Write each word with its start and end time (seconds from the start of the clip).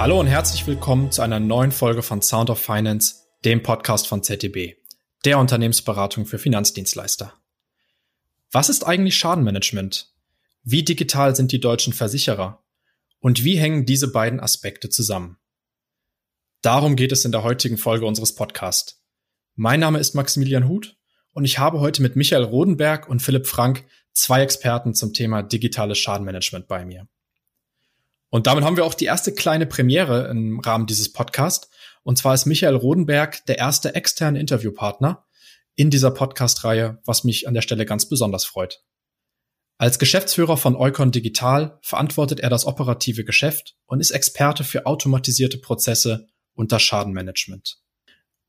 Hallo 0.00 0.18
und 0.18 0.28
herzlich 0.28 0.66
willkommen 0.66 1.12
zu 1.12 1.20
einer 1.20 1.40
neuen 1.40 1.72
Folge 1.72 2.02
von 2.02 2.22
Sound 2.22 2.48
of 2.48 2.58
Finance, 2.58 3.16
dem 3.44 3.62
Podcast 3.62 4.08
von 4.08 4.22
ZDB, 4.22 4.76
der 5.26 5.38
Unternehmensberatung 5.38 6.24
für 6.24 6.38
Finanzdienstleister. 6.38 7.34
Was 8.50 8.70
ist 8.70 8.86
eigentlich 8.86 9.16
Schadenmanagement? 9.16 10.10
Wie 10.62 10.84
digital 10.84 11.36
sind 11.36 11.52
die 11.52 11.60
deutschen 11.60 11.92
Versicherer? 11.92 12.64
Und 13.18 13.44
wie 13.44 13.58
hängen 13.58 13.84
diese 13.84 14.10
beiden 14.10 14.40
Aspekte 14.40 14.88
zusammen? 14.88 15.36
Darum 16.62 16.96
geht 16.96 17.12
es 17.12 17.26
in 17.26 17.32
der 17.32 17.42
heutigen 17.42 17.76
Folge 17.76 18.06
unseres 18.06 18.34
Podcasts. 18.34 19.04
Mein 19.54 19.80
Name 19.80 19.98
ist 19.98 20.14
Maximilian 20.14 20.66
Huth 20.66 20.96
und 21.32 21.44
ich 21.44 21.58
habe 21.58 21.78
heute 21.78 22.00
mit 22.00 22.16
Michael 22.16 22.44
Rodenberg 22.44 23.06
und 23.06 23.20
Philipp 23.20 23.46
Frank 23.46 23.84
zwei 24.14 24.40
Experten 24.40 24.94
zum 24.94 25.12
Thema 25.12 25.42
digitales 25.42 25.98
Schadenmanagement 25.98 26.68
bei 26.68 26.86
mir. 26.86 27.06
Und 28.30 28.46
damit 28.46 28.64
haben 28.64 28.76
wir 28.76 28.84
auch 28.84 28.94
die 28.94 29.06
erste 29.06 29.32
kleine 29.32 29.66
Premiere 29.66 30.28
im 30.28 30.60
Rahmen 30.60 30.86
dieses 30.86 31.12
Podcasts. 31.12 31.68
Und 32.02 32.16
zwar 32.16 32.34
ist 32.34 32.46
Michael 32.46 32.76
Rodenberg 32.76 33.44
der 33.46 33.58
erste 33.58 33.94
externe 33.94 34.40
Interviewpartner 34.40 35.26
in 35.74 35.90
dieser 35.90 36.12
Podcast-Reihe, 36.12 37.00
was 37.04 37.24
mich 37.24 37.48
an 37.48 37.54
der 37.54 37.62
Stelle 37.62 37.84
ganz 37.84 38.08
besonders 38.08 38.44
freut. 38.44 38.82
Als 39.78 39.98
Geschäftsführer 39.98 40.56
von 40.56 40.76
Eukon 40.76 41.10
Digital 41.10 41.78
verantwortet 41.82 42.40
er 42.40 42.50
das 42.50 42.66
operative 42.66 43.24
Geschäft 43.24 43.76
und 43.86 44.00
ist 44.00 44.10
Experte 44.10 44.62
für 44.62 44.86
automatisierte 44.86 45.58
Prozesse 45.58 46.28
und 46.54 46.70
das 46.70 46.82
Schadenmanagement. 46.82 47.80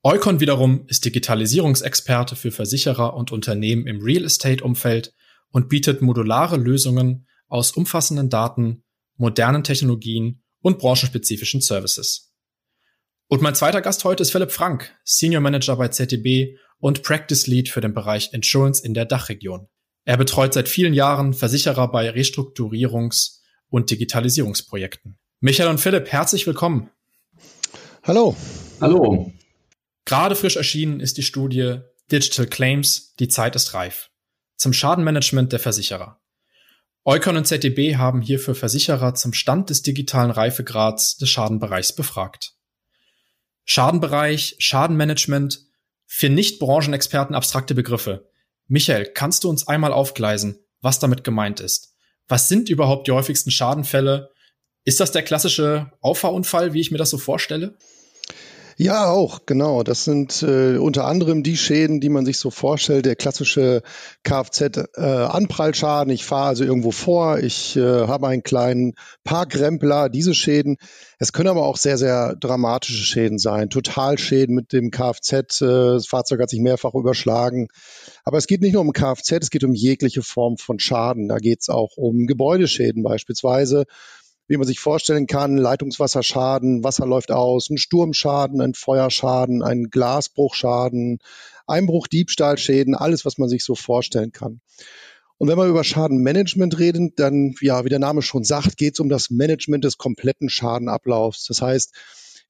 Eukon 0.03 0.39
wiederum 0.39 0.85
ist 0.87 1.05
Digitalisierungsexperte 1.05 2.35
für 2.35 2.51
Versicherer 2.51 3.13
und 3.13 3.31
Unternehmen 3.31 3.87
im 3.87 4.01
Real 4.01 4.25
Estate-Umfeld 4.25 5.13
und 5.51 5.69
bietet 5.69 6.01
modulare 6.01 6.57
Lösungen 6.57 7.27
aus 7.47 7.71
umfassenden 7.71 8.29
Daten, 8.29 8.83
modernen 9.21 9.63
Technologien 9.63 10.43
und 10.61 10.79
branchenspezifischen 10.79 11.61
Services. 11.61 12.33
Und 13.27 13.41
mein 13.41 13.55
zweiter 13.55 13.81
Gast 13.81 14.03
heute 14.03 14.23
ist 14.23 14.31
Philipp 14.31 14.51
Frank, 14.51 14.93
Senior 15.05 15.41
Manager 15.41 15.77
bei 15.77 15.87
ZDB 15.87 16.57
und 16.79 17.03
Practice 17.03 17.47
Lead 17.47 17.69
für 17.69 17.79
den 17.79 17.93
Bereich 17.93 18.33
Insurance 18.33 18.83
in 18.83 18.93
der 18.93 19.05
Dachregion. 19.05 19.69
Er 20.03 20.17
betreut 20.17 20.53
seit 20.53 20.67
vielen 20.67 20.93
Jahren 20.93 21.33
Versicherer 21.33 21.89
bei 21.89 22.09
Restrukturierungs- 22.09 23.39
und 23.69 23.89
Digitalisierungsprojekten. 23.89 25.17
Michael 25.39 25.69
und 25.69 25.79
Philipp, 25.79 26.11
herzlich 26.11 26.45
willkommen. 26.45 26.89
Hallo. 28.03 28.35
Hallo. 28.81 29.31
Gerade 30.03 30.35
frisch 30.35 30.57
erschienen 30.57 30.99
ist 30.99 31.17
die 31.17 31.23
Studie 31.23 31.77
Digital 32.11 32.47
Claims, 32.47 33.15
die 33.15 33.29
Zeit 33.29 33.55
ist 33.55 33.73
reif 33.73 34.11
zum 34.61 34.73
Schadenmanagement 34.73 35.51
der 35.51 35.59
Versicherer. 35.59 36.20
Eukon 37.03 37.35
und 37.35 37.47
ZDB 37.47 37.95
haben 37.95 38.21
hierfür 38.21 38.53
Versicherer 38.53 39.15
zum 39.15 39.33
Stand 39.33 39.71
des 39.71 39.81
digitalen 39.81 40.29
Reifegrads 40.29 41.17
des 41.17 41.29
Schadenbereichs 41.29 41.95
befragt. 41.95 42.53
Schadenbereich, 43.65 44.55
Schadenmanagement, 44.59 45.61
für 46.05 46.29
Nicht-Branchenexperten 46.29 47.33
abstrakte 47.33 47.73
Begriffe. 47.73 48.29
Michael, 48.67 49.05
kannst 49.05 49.43
du 49.43 49.49
uns 49.49 49.67
einmal 49.67 49.93
aufgleisen, 49.93 50.59
was 50.81 50.99
damit 50.99 51.23
gemeint 51.23 51.59
ist? 51.59 51.95
Was 52.27 52.47
sind 52.47 52.69
überhaupt 52.69 53.07
die 53.07 53.11
häufigsten 53.11 53.49
Schadenfälle? 53.49 54.29
Ist 54.83 54.99
das 54.99 55.11
der 55.11 55.23
klassische 55.23 55.91
Auffahrunfall, 56.01 56.73
wie 56.73 56.81
ich 56.81 56.91
mir 56.91 56.99
das 56.99 57.09
so 57.09 57.17
vorstelle? 57.17 57.77
Ja, 58.83 59.11
auch, 59.11 59.45
genau. 59.45 59.83
Das 59.83 60.05
sind 60.05 60.41
äh, 60.41 60.77
unter 60.77 61.05
anderem 61.05 61.43
die 61.43 61.55
Schäden, 61.55 62.01
die 62.01 62.09
man 62.09 62.25
sich 62.25 62.39
so 62.39 62.49
vorstellt, 62.49 63.05
der 63.05 63.15
klassische 63.15 63.83
Kfz-Anprallschaden. 64.23 66.09
Äh, 66.09 66.15
ich 66.15 66.25
fahre 66.25 66.47
also 66.47 66.63
irgendwo 66.63 66.89
vor, 66.89 67.37
ich 67.37 67.75
äh, 67.77 68.07
habe 68.07 68.27
einen 68.27 68.41
kleinen 68.41 68.93
Parkrempler, 69.23 70.09
diese 70.09 70.33
Schäden. 70.33 70.77
Es 71.19 71.31
können 71.31 71.49
aber 71.49 71.67
auch 71.67 71.77
sehr, 71.77 71.99
sehr 71.99 72.35
dramatische 72.35 73.03
Schäden 73.03 73.37
sein. 73.37 73.69
Totalschäden 73.69 74.55
mit 74.55 74.73
dem 74.73 74.89
Kfz, 74.89 75.61
äh, 75.61 75.67
das 75.67 76.07
Fahrzeug 76.07 76.41
hat 76.41 76.49
sich 76.49 76.59
mehrfach 76.59 76.95
überschlagen. 76.95 77.67
Aber 78.23 78.39
es 78.39 78.47
geht 78.47 78.61
nicht 78.61 78.73
nur 78.73 78.81
um 78.81 78.93
Kfz, 78.93 79.33
es 79.33 79.51
geht 79.51 79.63
um 79.63 79.75
jegliche 79.75 80.23
Form 80.23 80.57
von 80.57 80.79
Schaden. 80.79 81.27
Da 81.27 81.37
geht 81.37 81.61
es 81.61 81.69
auch 81.69 81.97
um 81.97 82.25
Gebäudeschäden 82.25 83.03
beispielsweise 83.03 83.85
wie 84.51 84.57
man 84.57 84.67
sich 84.67 84.81
vorstellen 84.81 85.27
kann, 85.27 85.55
Leitungswasserschaden, 85.55 86.83
Wasser 86.83 87.05
läuft 87.05 87.31
aus, 87.31 87.69
ein 87.69 87.77
Sturmschaden, 87.77 88.59
ein 88.59 88.73
Feuerschaden, 88.73 89.63
ein 89.63 89.85
Glasbruchschaden, 89.85 91.19
Einbruch, 91.67 92.07
Diebstahlschäden, 92.07 92.93
alles, 92.93 93.23
was 93.23 93.37
man 93.37 93.47
sich 93.47 93.63
so 93.63 93.75
vorstellen 93.75 94.33
kann. 94.33 94.59
Und 95.37 95.47
wenn 95.47 95.57
wir 95.57 95.67
über 95.67 95.85
Schadenmanagement 95.85 96.77
reden, 96.79 97.13
dann, 97.15 97.55
ja, 97.61 97.85
wie 97.85 97.89
der 97.89 97.99
Name 97.99 98.21
schon 98.21 98.43
sagt, 98.43 98.75
geht 98.75 98.95
es 98.95 98.99
um 98.99 99.07
das 99.07 99.29
Management 99.29 99.85
des 99.85 99.97
kompletten 99.97 100.49
Schadenablaufs. 100.49 101.45
Das 101.45 101.61
heißt, 101.61 101.95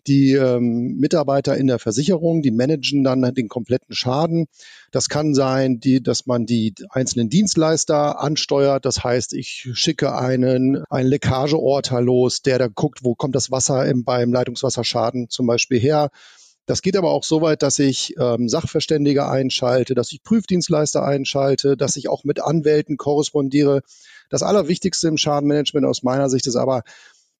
die 0.07 0.33
ähm, 0.33 0.97
Mitarbeiter 0.97 1.57
in 1.57 1.67
der 1.67 1.79
Versicherung, 1.79 2.41
die 2.41 2.51
managen 2.51 3.03
dann 3.03 3.21
den 3.33 3.47
kompletten 3.47 3.95
Schaden. 3.95 4.47
Das 4.91 5.09
kann 5.09 5.33
sein, 5.33 5.79
die, 5.79 6.01
dass 6.01 6.25
man 6.25 6.45
die 6.45 6.73
einzelnen 6.89 7.29
Dienstleister 7.29 8.19
ansteuert. 8.19 8.85
Das 8.85 9.03
heißt, 9.03 9.33
ich 9.33 9.69
schicke 9.73 10.15
einen, 10.15 10.83
einen 10.89 11.09
Leckageorter 11.09 12.01
los, 12.01 12.41
der 12.41 12.59
da 12.59 12.67
guckt, 12.67 13.03
wo 13.03 13.15
kommt 13.15 13.35
das 13.35 13.51
Wasser 13.51 13.85
im, 13.85 14.03
beim 14.03 14.33
Leitungswasserschaden 14.33 15.29
zum 15.29 15.47
Beispiel 15.47 15.79
her. 15.79 16.09
Das 16.67 16.81
geht 16.81 16.95
aber 16.95 17.11
auch 17.11 17.23
so 17.23 17.41
weit, 17.41 17.63
dass 17.63 17.79
ich 17.79 18.15
ähm, 18.19 18.47
Sachverständige 18.47 19.27
einschalte, 19.27 19.95
dass 19.95 20.11
ich 20.11 20.23
Prüfdienstleister 20.23 21.03
einschalte, 21.03 21.75
dass 21.75 21.97
ich 21.97 22.07
auch 22.07 22.23
mit 22.23 22.39
Anwälten 22.39 22.97
korrespondiere. 22.97 23.81
Das 24.29 24.43
Allerwichtigste 24.43 25.07
im 25.07 25.17
Schadenmanagement 25.17 25.85
aus 25.85 26.03
meiner 26.03 26.29
Sicht 26.29 26.47
ist 26.47 26.55
aber, 26.55 26.83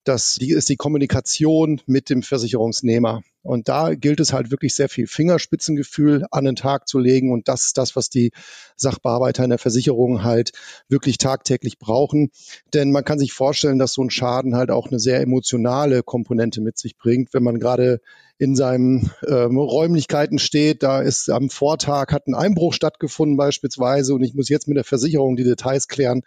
das 0.04 0.38
ist 0.38 0.68
die 0.68 0.76
Kommunikation 0.76 1.80
mit 1.86 2.10
dem 2.10 2.22
Versicherungsnehmer. 2.22 3.22
Und 3.42 3.68
da 3.68 3.94
gilt 3.94 4.20
es 4.20 4.32
halt 4.32 4.52
wirklich 4.52 4.74
sehr 4.74 4.88
viel 4.88 5.08
Fingerspitzengefühl 5.08 6.26
an 6.30 6.44
den 6.44 6.54
Tag 6.54 6.86
zu 6.86 6.98
legen. 6.98 7.32
Und 7.32 7.48
das 7.48 7.66
ist 7.66 7.78
das, 7.78 7.96
was 7.96 8.08
die 8.08 8.30
Sachbearbeiter 8.76 9.42
in 9.42 9.50
der 9.50 9.58
Versicherung 9.58 10.22
halt 10.22 10.52
wirklich 10.88 11.18
tagtäglich 11.18 11.78
brauchen. 11.78 12.30
Denn 12.72 12.92
man 12.92 13.04
kann 13.04 13.18
sich 13.18 13.32
vorstellen, 13.32 13.80
dass 13.80 13.94
so 13.94 14.02
ein 14.02 14.10
Schaden 14.10 14.54
halt 14.54 14.70
auch 14.70 14.88
eine 14.88 15.00
sehr 15.00 15.20
emotionale 15.20 16.02
Komponente 16.04 16.60
mit 16.60 16.78
sich 16.78 16.96
bringt. 16.96 17.34
Wenn 17.34 17.42
man 17.42 17.58
gerade 17.58 18.00
in 18.38 18.54
seinen 18.56 19.10
ähm, 19.28 19.56
Räumlichkeiten 19.56 20.38
steht, 20.38 20.82
da 20.82 21.00
ist 21.00 21.28
am 21.28 21.50
Vortag 21.50 22.12
hat 22.12 22.26
ein 22.26 22.34
Einbruch 22.34 22.74
stattgefunden 22.74 23.36
beispielsweise 23.36 24.14
und 24.14 24.22
ich 24.22 24.34
muss 24.34 24.48
jetzt 24.48 24.66
mit 24.66 24.76
der 24.76 24.84
Versicherung 24.84 25.36
die 25.36 25.44
Details 25.44 25.86
klären 25.86 26.22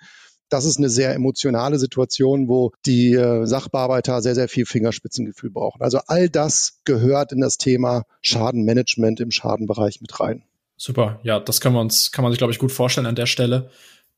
das 0.49 0.65
ist 0.65 0.77
eine 0.77 0.89
sehr 0.89 1.13
emotionale 1.13 1.79
Situation, 1.79 2.47
wo 2.47 2.71
die 2.85 3.13
äh, 3.13 3.45
Sachbearbeiter 3.45 4.21
sehr, 4.21 4.35
sehr 4.35 4.47
viel 4.47 4.65
Fingerspitzengefühl 4.65 5.49
brauchen. 5.51 5.81
Also 5.81 5.99
all 6.07 6.29
das 6.29 6.81
gehört 6.85 7.31
in 7.31 7.41
das 7.41 7.57
Thema 7.57 8.03
Schadenmanagement 8.21 9.19
im 9.19 9.31
Schadenbereich 9.31 10.01
mit 10.01 10.19
rein. 10.19 10.43
Super, 10.77 11.19
ja, 11.23 11.39
das 11.39 11.61
können 11.61 11.75
wir 11.75 11.81
uns, 11.81 12.11
kann 12.11 12.23
man 12.23 12.31
sich, 12.31 12.37
glaube 12.37 12.51
ich, 12.51 12.59
gut 12.59 12.71
vorstellen 12.71 13.07
an 13.07 13.15
der 13.15 13.25
Stelle. 13.25 13.69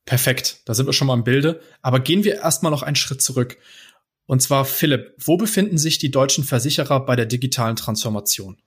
Perfekt, 0.06 0.62
da 0.66 0.74
sind 0.74 0.86
wir 0.86 0.94
schon 0.94 1.08
mal 1.08 1.14
im 1.14 1.24
Bilde. 1.24 1.60
Aber 1.82 2.00
gehen 2.00 2.24
wir 2.24 2.36
erstmal 2.36 2.72
noch 2.72 2.84
einen 2.84 2.96
Schritt 2.96 3.22
zurück. 3.22 3.58
Und 4.26 4.42
zwar, 4.42 4.66
Philipp, 4.66 5.14
wo 5.20 5.38
befinden 5.38 5.78
sich 5.78 6.00
die 6.00 6.12
deutschen 6.12 6.44
Versicherer 6.44 7.06
bei 7.06 7.16
der 7.16 7.26
digitalen 7.26 7.76
Transformation? 7.76 8.58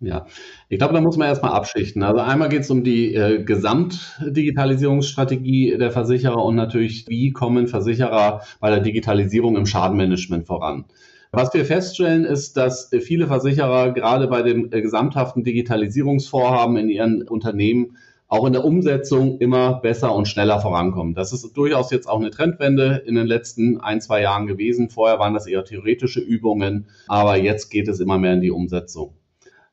Ja, 0.00 0.26
ich 0.68 0.78
glaube, 0.78 0.94
da 0.94 1.00
muss 1.00 1.16
man 1.16 1.26
erstmal 1.26 1.50
abschichten. 1.52 2.04
Also 2.04 2.20
einmal 2.20 2.48
geht 2.48 2.60
es 2.60 2.70
um 2.70 2.84
die 2.84 3.12
äh, 3.14 3.42
Gesamtdigitalisierungsstrategie 3.42 5.76
der 5.76 5.90
Versicherer 5.90 6.44
und 6.44 6.54
natürlich, 6.54 7.06
wie 7.08 7.32
kommen 7.32 7.66
Versicherer 7.66 8.42
bei 8.60 8.70
der 8.70 8.78
Digitalisierung 8.78 9.56
im 9.56 9.66
Schadenmanagement 9.66 10.46
voran. 10.46 10.84
Was 11.32 11.52
wir 11.52 11.64
feststellen, 11.64 12.24
ist, 12.24 12.56
dass 12.56 12.90
viele 13.00 13.26
Versicherer 13.26 13.90
gerade 13.92 14.28
bei 14.28 14.42
dem 14.42 14.72
äh, 14.72 14.82
gesamthaften 14.82 15.42
Digitalisierungsvorhaben 15.42 16.76
in 16.76 16.88
ihren 16.88 17.26
Unternehmen 17.26 17.96
auch 18.28 18.46
in 18.46 18.52
der 18.52 18.64
Umsetzung 18.64 19.38
immer 19.38 19.80
besser 19.80 20.14
und 20.14 20.28
schneller 20.28 20.60
vorankommen. 20.60 21.14
Das 21.14 21.32
ist 21.32 21.56
durchaus 21.56 21.90
jetzt 21.90 22.08
auch 22.08 22.20
eine 22.20 22.30
Trendwende 22.30 23.02
in 23.04 23.16
den 23.16 23.26
letzten 23.26 23.80
ein, 23.80 24.00
zwei 24.00 24.22
Jahren 24.22 24.46
gewesen. 24.46 24.90
Vorher 24.90 25.18
waren 25.18 25.34
das 25.34 25.48
eher 25.48 25.64
theoretische 25.64 26.20
Übungen, 26.20 26.86
aber 27.08 27.36
jetzt 27.36 27.70
geht 27.70 27.88
es 27.88 27.98
immer 27.98 28.18
mehr 28.18 28.34
in 28.34 28.42
die 28.42 28.52
Umsetzung. 28.52 29.17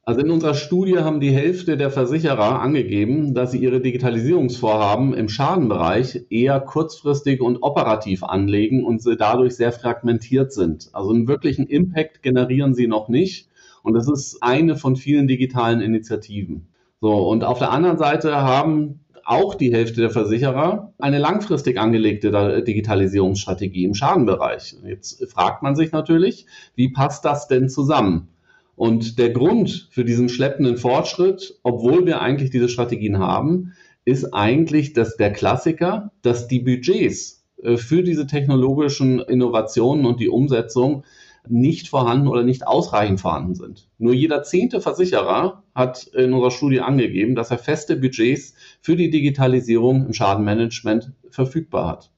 Also 0.08 0.22
in 0.22 0.30
unserer 0.30 0.54
Studie 0.54 1.00
haben 1.00 1.20
die 1.20 1.32
Hälfte 1.32 1.78
der 1.78 1.90
Versicherer 1.90 2.62
angegeben, 2.62 3.34
dass 3.34 3.50
sie 3.50 3.58
ihre 3.58 3.82
Digitalisierungsvorhaben 3.82 5.16
im 5.16 5.30
Schadenbereich 5.30 6.28
eher 6.30 6.60
kurzfristig 6.60 7.42
und 7.42 7.64
operativ 7.64 8.24
anlegen 8.24 8.86
und 8.86 9.02
sie 9.02 9.18
dadurch 9.18 9.56
sehr 9.56 9.72
fragmentiert 9.72 10.54
sind. 10.54 10.90
Also 10.94 11.10
einen 11.10 11.28
wirklichen 11.28 11.66
Impact 11.66 12.22
generieren 12.22 12.76
sie 12.76 12.86
noch 12.86 13.10
nicht. 13.10 13.50
Und 13.82 13.96
das 13.96 14.08
ist 14.08 14.44
eine 14.44 14.76
von 14.76 14.96
vielen 14.96 15.28
digitalen 15.28 15.82
Initiativen. 15.82 16.68
So, 17.02 17.28
und 17.28 17.44
auf 17.44 17.58
der 17.58 17.72
anderen 17.72 17.98
Seite 17.98 18.36
haben 18.36 19.00
auch 19.24 19.56
die 19.56 19.74
Hälfte 19.74 20.02
der 20.02 20.12
Versicherer 20.12 20.94
eine 21.00 21.18
langfristig 21.18 21.80
angelegte 21.80 22.62
Digitalisierungsstrategie 22.62 23.86
im 23.86 23.96
Schadenbereich. 23.96 24.76
Jetzt 24.86 25.28
fragt 25.32 25.64
man 25.64 25.76
sich 25.76 25.92
natürlich, 25.92 26.46
wie 26.76 26.92
passt 26.92 27.26
das 27.26 27.48
denn 27.48 27.70
zusammen? 27.70 28.28
Und 28.76 29.20
der 29.20 29.30
Grund 29.30 29.88
für 29.92 30.04
diesen 30.04 30.30
schleppenden 30.30 30.78
Fortschritt, 30.78 31.58
obwohl 31.64 32.06
wir 32.06 32.22
eigentlich 32.22 32.50
diese 32.50 32.70
Strategien 32.70 33.20
haben, 33.20 33.74
ist 34.04 34.34
eigentlich, 34.34 34.94
dass 34.94 35.16
der 35.16 35.32
Klassiker, 35.32 36.12
dass 36.22 36.48
die 36.48 36.60
Budgets 36.60 37.44
äh, 37.64 37.78
für 37.78 38.04
diese 38.04 38.28
technologischen 38.28 39.20
Innovationen 39.20 40.06
und 40.06 40.20
die 40.20 40.30
Umsetzung 40.30 41.04
nicht 41.48 41.88
vorhanden 41.88 42.28
oder 42.28 42.44
nicht 42.44 42.66
ausreichend 42.66 43.22
vorhanden 43.22 43.56
sind. 43.56 43.88
Nur 43.98 44.14
jeder 44.14 44.44
zehnte 44.44 44.82
Versicherer 44.82 45.64
hat 45.74 46.04
in 46.08 46.34
unserer 46.34 46.52
Studie 46.52 46.82
angegeben, 46.82 47.36
dass 47.36 47.52
er 47.52 47.60
feste 47.60 47.96
Budgets 47.96 48.56
für 48.82 48.96
die 48.96 49.10
Digitalisierung 49.10 50.08
im 50.08 50.14
Schadenmanagement 50.14 51.12
verfügbar 51.30 51.88
hat. 51.88 52.10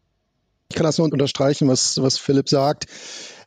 Ich 0.69 0.75
kann 0.75 0.85
das 0.85 0.97
nur 0.97 1.11
unterstreichen, 1.11 1.67
was, 1.67 2.01
was 2.01 2.17
Philipp 2.17 2.49
sagt. 2.49 2.85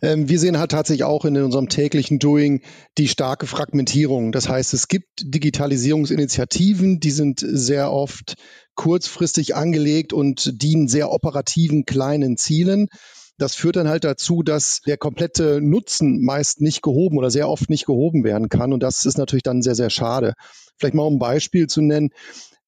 Ähm, 0.02 0.28
wir 0.28 0.38
sehen 0.38 0.58
halt 0.58 0.70
tatsächlich 0.70 1.04
auch 1.04 1.24
in 1.24 1.36
unserem 1.36 1.68
täglichen 1.68 2.18
Doing 2.18 2.62
die 2.98 3.08
starke 3.08 3.46
Fragmentierung. 3.46 4.32
Das 4.32 4.48
heißt, 4.48 4.74
es 4.74 4.88
gibt 4.88 5.08
Digitalisierungsinitiativen, 5.20 7.00
die 7.00 7.10
sind 7.10 7.40
sehr 7.40 7.92
oft 7.92 8.34
kurzfristig 8.74 9.54
angelegt 9.54 10.12
und 10.12 10.62
dienen 10.62 10.88
sehr 10.88 11.10
operativen 11.10 11.84
kleinen 11.84 12.36
Zielen. 12.36 12.88
Das 13.36 13.54
führt 13.54 13.76
dann 13.76 13.88
halt 13.88 14.04
dazu, 14.04 14.42
dass 14.42 14.80
der 14.86 14.98
komplette 14.98 15.60
Nutzen 15.62 16.22
meist 16.22 16.60
nicht 16.60 16.82
gehoben 16.82 17.16
oder 17.16 17.30
sehr 17.30 17.48
oft 17.48 17.70
nicht 17.70 17.86
gehoben 17.86 18.22
werden 18.22 18.50
kann. 18.50 18.72
Und 18.72 18.82
das 18.82 19.06
ist 19.06 19.16
natürlich 19.16 19.42
dann 19.42 19.62
sehr, 19.62 19.74
sehr 19.74 19.90
schade. 19.90 20.34
Vielleicht 20.76 20.94
mal 20.94 21.04
um 21.04 21.14
ein 21.14 21.18
Beispiel 21.18 21.66
zu 21.66 21.80
nennen 21.80 22.10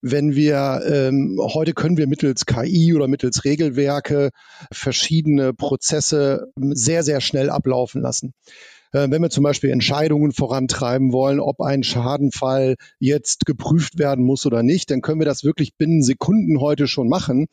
wenn 0.03 0.35
wir 0.35 0.83
ähm, 0.85 1.39
heute 1.41 1.73
können 1.73 1.97
wir 1.97 2.09
mittels 2.09 2.45
KI 2.45 2.93
oder 2.95 3.09
mittels 3.09 3.45
Regelwerke 3.45 4.31
verschiedene 4.73 5.55
Prozesse 5.55 6.53
sehr, 6.57 7.05
sehr 7.05 7.21
schnell 7.21 7.49
ablaufen 7.49 8.03
lassen. 8.03 8.35
Äh, 8.93 9.11
wenn 9.11 9.23
wir 9.23 9.31
zum 9.31 9.45
Beispiel 9.45 9.71
Entscheidungen 9.71 10.33
vorantreiben 10.33 11.13
wollen, 11.13 11.41
ob 11.41 11.61
ein 11.61 11.83
Schadenfall 11.83 12.77
jetzt 12.99 13.47
geprüft 13.47 13.99
werden 13.99 14.25
muss 14.25 14.47
oder 14.47 14.63
nicht, 14.63 14.91
dann 14.91 15.01
können 15.01 15.21
wir 15.21 15.27
das 15.27 15.45
wirklich 15.45 15.75
binnen 15.77 16.03
Sekunden 16.03 16.61
heute 16.61 16.87
schon 16.87 17.09
machen. 17.09 17.47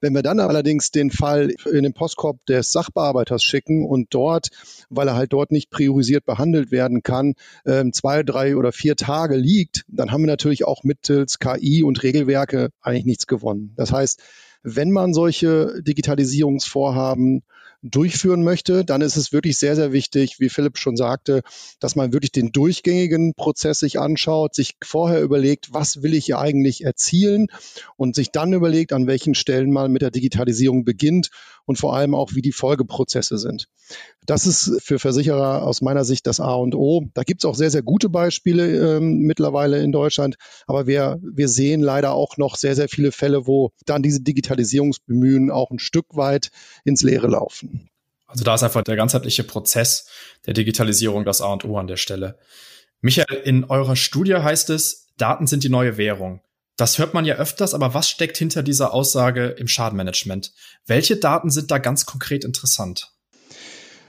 Wenn 0.00 0.14
wir 0.14 0.22
dann 0.22 0.40
allerdings 0.40 0.90
den 0.90 1.10
Fall 1.10 1.52
in 1.70 1.82
den 1.82 1.92
Postkorb 1.92 2.44
des 2.46 2.72
Sachbearbeiters 2.72 3.42
schicken 3.42 3.86
und 3.86 4.08
dort, 4.10 4.48
weil 4.88 5.08
er 5.08 5.16
halt 5.16 5.32
dort 5.32 5.52
nicht 5.52 5.70
priorisiert 5.70 6.24
behandelt 6.24 6.70
werden 6.70 7.02
kann, 7.02 7.34
ähm, 7.64 7.92
zwei, 7.92 8.22
drei 8.22 8.56
oder 8.56 8.72
vier 8.72 8.96
Tage 8.96 9.36
liegt, 9.36 9.84
dann 9.88 10.10
haben 10.10 10.22
wir 10.22 10.28
natürlich 10.28 10.64
auch 10.64 10.82
mittels 10.82 11.38
KI 11.38 11.82
und 11.82 12.02
Regelwerke 12.02 12.70
eigentlich 12.80 13.04
nichts 13.04 13.26
gewonnen. 13.26 13.72
Das 13.76 13.92
heißt, 13.92 14.20
wenn 14.62 14.90
man 14.90 15.14
solche 15.14 15.80
Digitalisierungsvorhaben 15.82 17.42
durchführen 17.90 18.42
möchte, 18.44 18.84
dann 18.84 19.00
ist 19.00 19.16
es 19.16 19.32
wirklich 19.32 19.58
sehr, 19.58 19.76
sehr 19.76 19.92
wichtig, 19.92 20.38
wie 20.38 20.48
Philipp 20.48 20.78
schon 20.78 20.96
sagte, 20.96 21.42
dass 21.80 21.96
man 21.96 22.12
wirklich 22.12 22.32
den 22.32 22.52
durchgängigen 22.52 23.34
Prozess 23.34 23.80
sich 23.80 23.98
anschaut, 23.98 24.54
sich 24.54 24.76
vorher 24.82 25.22
überlegt, 25.22 25.72
was 25.72 26.02
will 26.02 26.14
ich 26.14 26.26
hier 26.26 26.38
eigentlich 26.38 26.84
erzielen 26.84 27.48
und 27.96 28.14
sich 28.14 28.30
dann 28.30 28.52
überlegt, 28.52 28.92
an 28.92 29.06
welchen 29.06 29.34
Stellen 29.34 29.70
man 29.70 29.92
mit 29.92 30.02
der 30.02 30.10
Digitalisierung 30.10 30.84
beginnt 30.84 31.30
und 31.66 31.78
vor 31.78 31.94
allem 31.94 32.14
auch, 32.14 32.34
wie 32.34 32.42
die 32.42 32.52
Folgeprozesse 32.52 33.38
sind. 33.38 33.66
Das 34.24 34.46
ist 34.46 34.80
für 34.82 34.98
Versicherer 34.98 35.62
aus 35.62 35.82
meiner 35.82 36.04
Sicht 36.04 36.26
das 36.26 36.40
A 36.40 36.54
und 36.54 36.74
O. 36.74 37.08
Da 37.14 37.22
gibt 37.22 37.42
es 37.42 37.44
auch 37.44 37.54
sehr, 37.54 37.70
sehr 37.70 37.82
gute 37.82 38.08
Beispiele 38.08 38.96
ähm, 38.96 39.18
mittlerweile 39.18 39.82
in 39.82 39.92
Deutschland, 39.92 40.36
aber 40.66 40.86
wir, 40.86 41.20
wir 41.22 41.48
sehen 41.48 41.80
leider 41.80 42.12
auch 42.12 42.36
noch 42.36 42.56
sehr, 42.56 42.74
sehr 42.74 42.88
viele 42.88 43.12
Fälle, 43.12 43.46
wo 43.46 43.70
dann 43.84 44.02
diese 44.02 44.20
Digitalisierungsbemühen 44.20 45.50
auch 45.50 45.70
ein 45.70 45.78
Stück 45.78 46.16
weit 46.16 46.50
ins 46.84 47.02
Leere 47.02 47.28
laufen. 47.28 47.75
Also 48.36 48.44
da 48.44 48.54
ist 48.54 48.62
einfach 48.62 48.82
der 48.82 48.96
ganzheitliche 48.96 49.44
Prozess 49.44 50.08
der 50.44 50.52
Digitalisierung 50.52 51.24
das 51.24 51.40
A 51.40 51.46
und 51.46 51.64
O 51.64 51.78
an 51.78 51.86
der 51.86 51.96
Stelle. 51.96 52.38
Michael, 53.00 53.38
in 53.44 53.64
eurer 53.64 53.96
Studie 53.96 54.34
heißt 54.34 54.68
es, 54.68 55.06
Daten 55.16 55.46
sind 55.46 55.64
die 55.64 55.70
neue 55.70 55.96
Währung. 55.96 56.42
Das 56.76 56.98
hört 56.98 57.14
man 57.14 57.24
ja 57.24 57.36
öfters, 57.36 57.72
aber 57.72 57.94
was 57.94 58.10
steckt 58.10 58.36
hinter 58.36 58.62
dieser 58.62 58.92
Aussage 58.92 59.46
im 59.46 59.68
Schadenmanagement? 59.68 60.52
Welche 60.84 61.16
Daten 61.16 61.48
sind 61.48 61.70
da 61.70 61.78
ganz 61.78 62.04
konkret 62.04 62.44
interessant? 62.44 63.10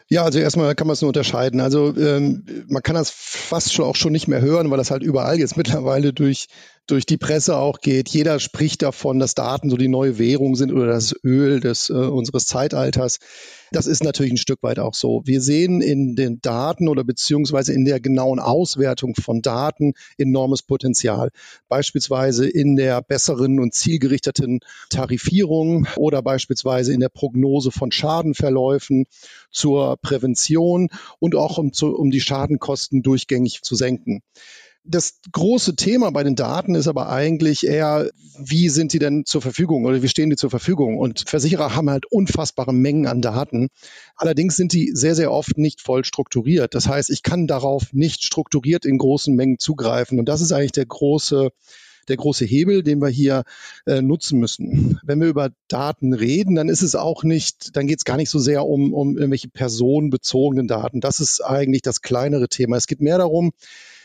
Ja, 0.10 0.24
also 0.24 0.40
erstmal 0.40 0.76
kann 0.76 0.88
man 0.88 0.96
es 0.96 1.02
nur 1.02 1.08
unterscheiden. 1.08 1.62
Also 1.62 1.96
ähm, 1.96 2.66
man 2.68 2.84
kann 2.84 2.96
das 2.96 3.10
fast 3.10 3.72
schon 3.72 3.86
auch 3.86 3.96
schon 3.96 4.12
nicht 4.12 4.28
mehr 4.28 4.42
hören, 4.42 4.70
weil 4.70 4.78
das 4.78 4.92
halt 4.92 5.04
überall 5.04 5.40
jetzt 5.40 5.56
mittlerweile 5.56 6.12
durch 6.12 6.48
durch 6.88 7.06
die 7.06 7.18
Presse 7.18 7.58
auch 7.58 7.80
geht. 7.80 8.10
Jeder 8.10 8.40
spricht 8.40 8.82
davon, 8.82 9.20
dass 9.20 9.36
Daten 9.36 9.70
so 9.70 9.76
die 9.78 9.90
neue 9.90 10.18
Währung 10.18 10.56
sind 10.56 10.72
oder 10.72 10.88
das 10.88 11.14
Öl 11.24 11.60
des, 11.60 11.90
äh, 11.90 11.94
unseres 11.94 12.46
Zeitalters. 12.46 13.20
Das 13.72 13.86
ist 13.86 14.04
natürlich 14.04 14.32
ein 14.32 14.38
Stück 14.38 14.64
weit 14.64 14.80
auch 14.80 14.94
so. 14.94 15.22
Wir 15.26 15.42
sehen 15.42 15.82
in 15.82 16.16
den 16.16 16.40
Daten 16.42 16.88
oder 16.88 17.04
beziehungsweise 17.04 17.74
in 17.74 17.84
der 17.84 18.00
genauen 18.00 18.40
Auswertung 18.40 19.14
von 19.16 19.42
Daten 19.42 19.94
enormes 20.18 20.64
Potenzial. 20.64 21.30
Beispielsweise 21.68 22.48
in 22.48 22.78
der 22.78 23.02
besseren 23.02 23.60
und 23.60 23.74
zielgerichteten 23.74 24.62
Tarifierung 24.90 25.88
oder 25.98 26.22
beispielsweise 26.22 26.94
in 26.94 27.02
der 27.02 27.10
Prognose 27.10 27.72
von 27.72 27.92
Schadenverläufen 27.92 29.06
zur 29.52 29.98
Prävention 29.98 30.88
und 31.20 31.36
auch 31.36 31.58
um, 31.58 31.74
zu, 31.74 31.94
um 31.94 32.10
die 32.10 32.22
Schadenkosten 32.22 33.04
durchgängig 33.04 33.62
zu 33.64 33.76
senken 33.76 34.22
das 34.88 35.20
große 35.32 35.76
Thema 35.76 36.12
bei 36.12 36.24
den 36.24 36.36
Daten 36.36 36.76
ist 36.76 36.88
aber 36.88 37.10
eigentlich 37.10 37.66
eher, 37.66 38.10
wie 38.40 38.70
sind 38.70 38.94
die 38.94 39.00
denn 39.00 39.26
zur 39.26 39.42
Verfügung 39.42 39.86
oder 39.86 40.02
wie 40.02 40.08
stehen 40.08 40.30
die 40.30 40.36
zur 40.36 40.50
Verfügung? 40.50 40.98
Und 40.98 41.26
Versicherer 41.28 41.76
haben 41.76 41.90
halt 41.90 42.06
unfassbare 42.06 42.74
Mengen 42.74 43.08
an 43.08 43.22
Daten. 43.22 43.70
Allerdings 44.16 44.56
sind 44.56 44.74
die 44.74 44.92
sehr, 44.94 45.16
sehr 45.16 45.32
oft 45.32 45.58
nicht 45.58 45.82
voll 45.82 46.06
strukturiert. 46.06 46.74
Das 46.74 46.88
heißt, 46.88 47.10
ich 47.10 47.24
kann 47.24 47.48
darauf 47.48 47.94
nicht 47.94 48.24
strukturiert 48.24 48.86
in 48.86 48.98
großen 48.98 49.36
Mengen 49.36 49.60
zugreifen. 49.60 50.20
Und 50.20 50.30
das 50.30 50.42
ist 50.42 50.52
eigentlich 50.52 50.72
der 50.72 50.86
große 50.86 51.50
der 52.08 52.16
große 52.16 52.46
Hebel, 52.46 52.84
den 52.84 53.02
wir 53.02 53.10
hier 53.10 53.44
äh, 53.86 54.02
nutzen 54.02 54.40
müssen. 54.40 54.98
Wenn 55.04 55.20
wir 55.20 55.28
über 55.28 55.50
Daten 55.68 56.14
reden, 56.14 56.56
dann 56.56 56.70
ist 56.70 56.82
es 56.82 56.96
auch 56.96 57.24
nicht, 57.24 57.76
dann 57.76 57.86
geht 57.86 57.98
es 57.98 58.06
gar 58.06 58.16
nicht 58.16 58.30
so 58.30 58.40
sehr 58.40 58.66
um, 58.66 58.94
um 58.94 59.18
irgendwelche 59.18 59.50
personenbezogenen 59.50 60.70
Daten. 60.70 61.02
Das 61.02 61.20
ist 61.20 61.42
eigentlich 61.42 61.82
das 61.82 62.02
kleinere 62.02 62.48
Thema. 62.48 62.78
Es 62.78 62.88
geht 62.88 63.02
mehr 63.02 63.18
darum, 63.18 63.52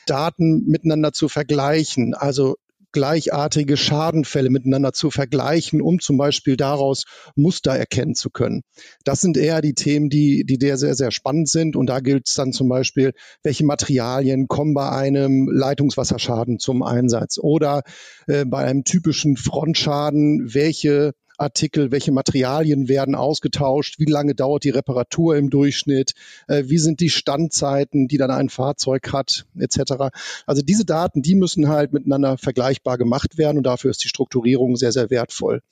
Daten 0.07 0.65
miteinander 0.67 1.13
zu 1.13 1.29
vergleichen, 1.29 2.15
also 2.15 2.57
gleichartige 2.93 3.77
Schadenfälle 3.77 4.51
miteinander 4.51 4.93
zu 4.93 5.11
vergleichen, 5.11 5.81
um 5.81 5.99
zum 5.99 6.19
Beispiel 6.19 6.57
daraus 6.57 7.05
Muster 7.35 7.73
erkennen 7.73 8.15
zu 8.15 8.31
können. 8.31 8.63
Das 9.05 9.21
sind 9.21 9.37
eher 9.37 9.63
die 9.63 9.75
Themen, 9.75 10.11
die, 10.11 10.45
die 10.45 10.59
sehr, 10.61 10.77
sehr, 10.77 10.95
sehr 10.95 11.11
spannend 11.11 11.49
sind. 11.49 11.75
Und 11.75 11.87
da 11.87 12.01
gilt 12.01 12.29
es 12.29 12.35
dann 12.35 12.53
zum 12.53 12.69
Beispiel, 12.69 13.13
welche 13.43 13.65
Materialien 13.65 14.47
kommen 14.47 14.75
bei 14.75 14.91
einem 14.91 15.49
Leitungswasserschaden 15.51 16.59
zum 16.59 16.83
Einsatz 16.83 17.39
oder 17.39 17.83
äh, 18.27 18.45
bei 18.45 18.65
einem 18.65 18.85
typischen 18.85 19.37
Frontschaden, 19.37 20.55
welche 20.55 21.13
Artikel, 21.43 21.91
welche 21.91 22.13
Materialien 22.13 22.89
werden 22.89 23.15
ausgetauscht, 23.15 23.99
wie 23.99 24.11
lange 24.11 24.35
dauert 24.35 24.65
die 24.65 24.71
Reparatur 24.71 25.37
im 25.37 25.51
Durchschnitt, 25.51 26.15
äh, 26.49 26.65
wie 26.67 26.79
sind 26.79 27.01
die 27.01 27.11
Standzeiten, 27.11 28.09
die 28.09 28.17
dann 28.17 28.31
ein 28.31 28.49
Fahrzeug 28.49 29.13
hat, 29.13 29.47
etc. 29.59 30.15
Also 30.47 30.63
diese 30.63 30.85
Daten, 30.85 31.23
die 31.23 31.35
müssen 31.35 31.69
halt 31.69 31.93
miteinander 31.93 32.39
vergleichbar 32.39 32.99
gemacht 32.99 33.39
werden 33.39 33.59
und 33.59 33.65
dafür 33.65 33.91
ist 33.91 34.03
die 34.05 34.09
Strukturierung 34.09 34.77
sehr, 34.77 34.93
sehr 34.93 35.11
wertvoll. 35.11 35.63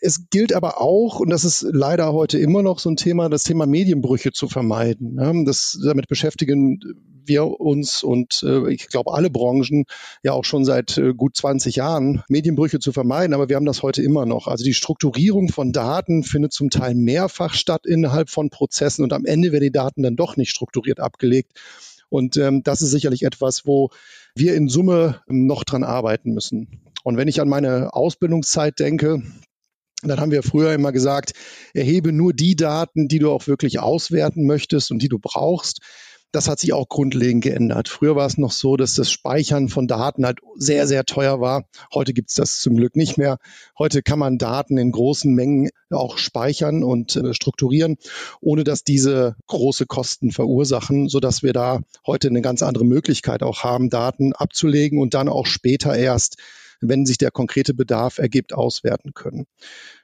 Es 0.00 0.28
gilt 0.28 0.52
aber 0.52 0.80
auch, 0.80 1.20
und 1.20 1.30
das 1.30 1.44
ist 1.44 1.66
leider 1.70 2.12
heute 2.12 2.38
immer 2.38 2.62
noch 2.62 2.78
so 2.78 2.90
ein 2.90 2.96
Thema, 2.96 3.30
das 3.30 3.44
Thema 3.44 3.64
Medienbrüche 3.64 4.32
zu 4.32 4.48
vermeiden. 4.48 5.44
Das, 5.46 5.78
damit 5.82 6.08
beschäftigen 6.08 6.80
wir 7.26 7.60
uns 7.60 8.02
und 8.02 8.42
äh, 8.42 8.70
ich 8.72 8.88
glaube 8.88 9.12
alle 9.12 9.30
Branchen 9.30 9.84
ja 10.22 10.32
auch 10.32 10.44
schon 10.44 10.64
seit 10.64 10.98
äh, 10.98 11.14
gut 11.14 11.36
20 11.36 11.76
Jahren, 11.76 12.22
Medienbrüche 12.28 12.78
zu 12.78 12.92
vermeiden, 12.92 13.34
aber 13.34 13.48
wir 13.48 13.56
haben 13.56 13.66
das 13.66 13.82
heute 13.82 14.02
immer 14.02 14.26
noch. 14.26 14.46
Also 14.46 14.64
die 14.64 14.74
Strukturierung 14.74 15.48
von 15.48 15.72
Daten 15.72 16.22
findet 16.22 16.52
zum 16.52 16.70
Teil 16.70 16.94
mehrfach 16.94 17.54
statt 17.54 17.86
innerhalb 17.86 18.30
von 18.30 18.50
Prozessen 18.50 19.02
und 19.02 19.12
am 19.12 19.24
Ende 19.24 19.52
werden 19.52 19.64
die 19.64 19.72
Daten 19.72 20.02
dann 20.02 20.16
doch 20.16 20.36
nicht 20.36 20.50
strukturiert 20.50 21.00
abgelegt. 21.00 21.52
Und 22.08 22.36
ähm, 22.36 22.62
das 22.62 22.82
ist 22.82 22.90
sicherlich 22.90 23.24
etwas, 23.24 23.66
wo 23.66 23.90
wir 24.36 24.54
in 24.54 24.68
Summe 24.68 25.22
noch 25.26 25.64
dran 25.64 25.84
arbeiten 25.84 26.32
müssen. 26.32 26.80
Und 27.02 27.16
wenn 27.16 27.28
ich 27.28 27.40
an 27.40 27.48
meine 27.48 27.92
Ausbildungszeit 27.92 28.78
denke, 28.78 29.22
dann 30.02 30.20
haben 30.20 30.30
wir 30.30 30.42
früher 30.42 30.72
immer 30.72 30.92
gesagt, 30.92 31.32
erhebe 31.72 32.12
nur 32.12 32.32
die 32.32 32.56
Daten, 32.56 33.08
die 33.08 33.18
du 33.18 33.30
auch 33.30 33.46
wirklich 33.46 33.78
auswerten 33.78 34.46
möchtest 34.46 34.90
und 34.90 35.00
die 35.00 35.08
du 35.08 35.18
brauchst. 35.18 35.80
Das 36.34 36.48
hat 36.48 36.58
sich 36.58 36.72
auch 36.72 36.88
grundlegend 36.88 37.44
geändert. 37.44 37.88
Früher 37.88 38.16
war 38.16 38.26
es 38.26 38.38
noch 38.38 38.50
so, 38.50 38.76
dass 38.76 38.94
das 38.94 39.08
Speichern 39.08 39.68
von 39.68 39.86
Daten 39.86 40.26
halt 40.26 40.40
sehr, 40.56 40.88
sehr 40.88 41.04
teuer 41.04 41.40
war. 41.40 41.68
Heute 41.94 42.12
gibt 42.12 42.30
es 42.30 42.34
das 42.34 42.58
zum 42.58 42.74
Glück 42.74 42.96
nicht 42.96 43.16
mehr. 43.16 43.38
Heute 43.78 44.02
kann 44.02 44.18
man 44.18 44.36
Daten 44.36 44.76
in 44.76 44.90
großen 44.90 45.32
Mengen 45.32 45.70
auch 45.90 46.18
speichern 46.18 46.82
und 46.82 47.14
äh, 47.14 47.34
strukturieren, 47.34 47.98
ohne 48.40 48.64
dass 48.64 48.82
diese 48.82 49.36
große 49.46 49.86
Kosten 49.86 50.32
verursachen, 50.32 51.08
sodass 51.08 51.44
wir 51.44 51.52
da 51.52 51.82
heute 52.04 52.26
eine 52.26 52.42
ganz 52.42 52.64
andere 52.64 52.84
Möglichkeit 52.84 53.44
auch 53.44 53.62
haben, 53.62 53.88
Daten 53.88 54.32
abzulegen 54.32 54.98
und 54.98 55.14
dann 55.14 55.28
auch 55.28 55.46
später 55.46 55.94
erst 55.94 56.38
wenn 56.80 57.06
sich 57.06 57.18
der 57.18 57.30
konkrete 57.30 57.74
Bedarf 57.74 58.18
ergibt, 58.18 58.52
auswerten 58.52 59.12
können. 59.14 59.46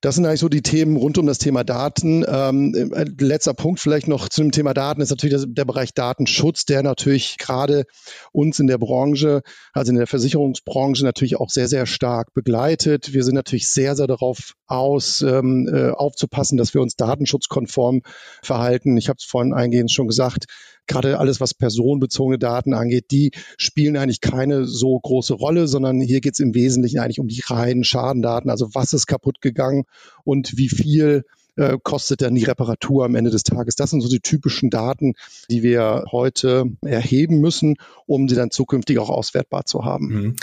Das 0.00 0.14
sind 0.14 0.26
eigentlich 0.26 0.40
so 0.40 0.48
die 0.48 0.62
Themen 0.62 0.96
rund 0.96 1.18
um 1.18 1.26
das 1.26 1.38
Thema 1.38 1.64
Daten. 1.64 2.24
Ähm, 2.26 2.92
äh, 2.92 3.04
letzter 3.18 3.54
Punkt 3.54 3.80
vielleicht 3.80 4.08
noch 4.08 4.28
zum 4.28 4.52
Thema 4.52 4.74
Daten 4.74 5.00
ist 5.00 5.10
natürlich 5.10 5.44
der 5.46 5.64
Bereich 5.64 5.94
Datenschutz, 5.94 6.64
der 6.64 6.82
natürlich 6.82 7.38
gerade 7.38 7.84
uns 8.32 8.58
in 8.58 8.66
der 8.66 8.78
Branche, 8.78 9.42
also 9.72 9.90
in 9.90 9.98
der 9.98 10.06
Versicherungsbranche 10.06 11.04
natürlich 11.04 11.36
auch 11.36 11.50
sehr, 11.50 11.68
sehr 11.68 11.86
stark 11.86 12.32
begleitet. 12.34 13.12
Wir 13.12 13.24
sind 13.24 13.34
natürlich 13.34 13.68
sehr, 13.68 13.96
sehr 13.96 14.06
darauf 14.06 14.54
aus, 14.66 15.22
ähm, 15.22 15.68
äh, 15.72 15.90
aufzupassen, 15.90 16.56
dass 16.56 16.74
wir 16.74 16.80
uns 16.80 16.96
datenschutzkonform 16.96 18.02
verhalten. 18.42 18.96
Ich 18.96 19.08
habe 19.08 19.18
es 19.18 19.24
vorhin 19.24 19.52
eingehend 19.52 19.90
schon 19.90 20.06
gesagt, 20.06 20.46
gerade 20.90 21.18
alles, 21.18 21.40
was 21.40 21.54
personenbezogene 21.54 22.38
Daten 22.38 22.74
angeht, 22.74 23.06
die 23.10 23.30
spielen 23.56 23.96
eigentlich 23.96 24.20
keine 24.20 24.66
so 24.66 24.98
große 24.98 25.34
Rolle, 25.34 25.68
sondern 25.68 26.00
hier 26.00 26.20
geht 26.20 26.34
es 26.34 26.40
im 26.40 26.54
Wesentlichen 26.54 26.98
eigentlich 26.98 27.20
um 27.20 27.28
die 27.28 27.42
reinen 27.44 27.84
Schadendaten, 27.84 28.50
also 28.50 28.74
was 28.74 28.92
ist 28.92 29.06
kaputt 29.06 29.40
gegangen 29.40 29.84
und 30.24 30.56
wie 30.56 30.68
viel 30.68 31.24
äh, 31.56 31.78
kostet 31.82 32.22
dann 32.22 32.34
die 32.34 32.44
Reparatur 32.44 33.04
am 33.04 33.14
Ende 33.14 33.30
des 33.30 33.42
Tages. 33.42 33.76
Das 33.76 33.90
sind 33.90 34.00
so 34.00 34.08
die 34.08 34.20
typischen 34.20 34.70
Daten, 34.70 35.14
die 35.50 35.62
wir 35.62 36.04
heute 36.10 36.64
erheben 36.82 37.40
müssen, 37.40 37.76
um 38.06 38.28
sie 38.28 38.36
dann 38.36 38.50
zukünftig 38.50 38.98
auch 38.98 39.10
auswertbar 39.10 39.64
zu 39.64 39.84
haben. 39.84 40.06
Mhm. 40.06 40.36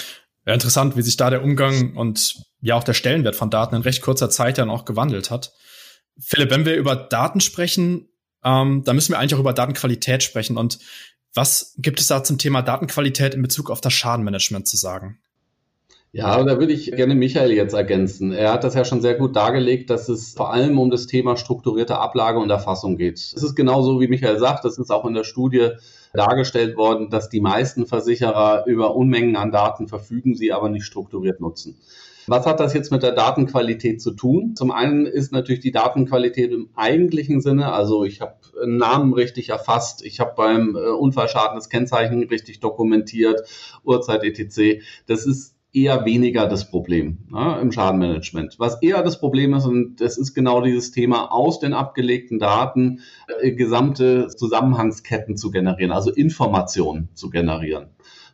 Ja, 0.46 0.54
interessant, 0.54 0.96
wie 0.96 1.02
sich 1.02 1.18
da 1.18 1.30
der 1.30 1.44
Umgang 1.44 1.98
und 1.98 2.42
ja 2.62 2.76
auch 2.76 2.84
der 2.84 2.94
Stellenwert 2.94 3.36
von 3.36 3.50
Daten 3.50 3.76
in 3.76 3.82
recht 3.82 4.02
kurzer 4.02 4.30
Zeit 4.30 4.58
dann 4.58 4.70
auch 4.70 4.86
gewandelt 4.86 5.30
hat. 5.30 5.54
Philipp, 6.20 6.52
wenn 6.52 6.66
wir 6.66 6.76
über 6.76 6.96
Daten 6.96 7.42
sprechen, 7.42 8.08
ähm, 8.44 8.84
da 8.84 8.94
müssen 8.94 9.14
wir 9.14 9.20
eigentlich 9.20 9.36
auch 9.36 9.40
über 9.40 9.54
Datenqualität 9.54 10.24
sprechen. 10.24 10.58
Und 10.58 10.80
was 11.34 11.76
gibt 11.78 12.00
es 12.00 12.08
da 12.08 12.24
zum 12.24 12.38
Thema 12.38 12.62
Datenqualität 12.62 13.34
in 13.34 13.42
Bezug 13.42 13.70
auf 13.70 13.82
das 13.82 13.94
Schadenmanagement 13.94 14.68
zu 14.68 14.78
sagen? 14.78 15.20
Ja, 16.14 16.44
da 16.44 16.58
würde 16.58 16.74
ich 16.74 16.92
gerne 16.92 17.16
Michael 17.16 17.52
jetzt 17.52 17.74
ergänzen. 17.74 18.32
Er 18.32 18.54
hat 18.54 18.64
das 18.64 18.74
ja 18.74 18.86
schon 18.86 19.02
sehr 19.02 19.16
gut 19.16 19.36
dargelegt, 19.36 19.90
dass 19.90 20.10
es 20.10 20.34
vor 20.34 20.52
allem 20.52 20.80
um 20.80 20.90
das 20.90 21.06
Thema 21.06 21.36
strukturierte 21.36 22.00
Ablage 22.00 22.40
und 22.40 22.50
Erfassung 22.50 22.98
geht. 22.98 23.18
Es 23.18 23.44
ist 23.44 23.56
genauso, 23.56 24.00
wie 24.00 24.08
Michael 24.08 24.40
sagt, 24.40 24.66
das 24.66 24.78
ist 24.80 24.90
auch 24.90 25.06
in 25.06 25.14
der 25.14 25.26
Studie 25.26 25.72
dargestellt 26.14 26.78
worden, 26.78 27.10
dass 27.10 27.30
die 27.30 27.42
meisten 27.42 27.86
Versicherer 27.86 28.66
über 28.66 28.96
Unmengen 28.96 29.36
an 29.36 29.52
Daten 29.52 29.88
verfügen, 29.88 30.34
sie 30.34 30.54
aber 30.54 30.70
nicht 30.70 30.86
strukturiert 30.86 31.42
nutzen. 31.42 31.78
Was 32.28 32.46
hat 32.46 32.60
das 32.60 32.74
jetzt 32.74 32.92
mit 32.92 33.04
der 33.04 33.14
Datenqualität 33.14 34.02
zu 34.02 34.12
tun? 34.12 34.54
Zum 34.56 34.72
einen 34.72 35.06
ist 35.06 35.32
natürlich 35.32 35.62
die 35.62 35.72
Datenqualität 35.72 36.52
im 36.52 36.70
eigentlichen 36.76 37.40
Sinne, 37.40 37.72
also 37.72 38.04
ich 38.04 38.20
habe 38.20 38.36
einen 38.62 38.78
Namen 38.78 39.14
richtig 39.14 39.50
erfasst, 39.50 40.04
ich 40.06 40.20
habe 40.20 40.34
beim 40.36 40.76
äh, 40.76 40.90
Unfallschaden 40.90 41.56
das 41.56 41.70
Kennzeichen 41.70 42.24
richtig 42.24 42.60
dokumentiert, 42.60 43.42
Uhrzeit 43.84 44.24
etc. 44.24 44.84
Das 45.06 45.26
ist 45.26 45.58
eher 45.74 46.06
weniger 46.06 46.48
das 46.48 46.70
Problem 46.70 47.20
ne, 47.30 47.60
im 47.62 47.72
Schadenmanagement. 47.72 48.56
Was 48.58 48.82
eher 48.82 49.04
das 49.04 49.20
Problem 49.20 49.54
ist, 49.54 49.66
und 49.66 50.02
das 50.02 50.18
ist 50.18 50.34
genau 50.34 50.62
dieses 50.62 50.92
Thema, 50.92 51.32
aus 51.32 51.60
den 51.60 51.74
abgelegten 51.74 52.40
Daten 52.40 53.02
äh, 53.42 53.52
gesamte 53.52 54.28
Zusammenhangsketten 54.30 55.38
zu 55.38 55.52
generieren, 55.52 55.92
also 55.92 56.12
Informationen 56.12 57.10
zu 57.14 57.30
generieren. 57.30 57.90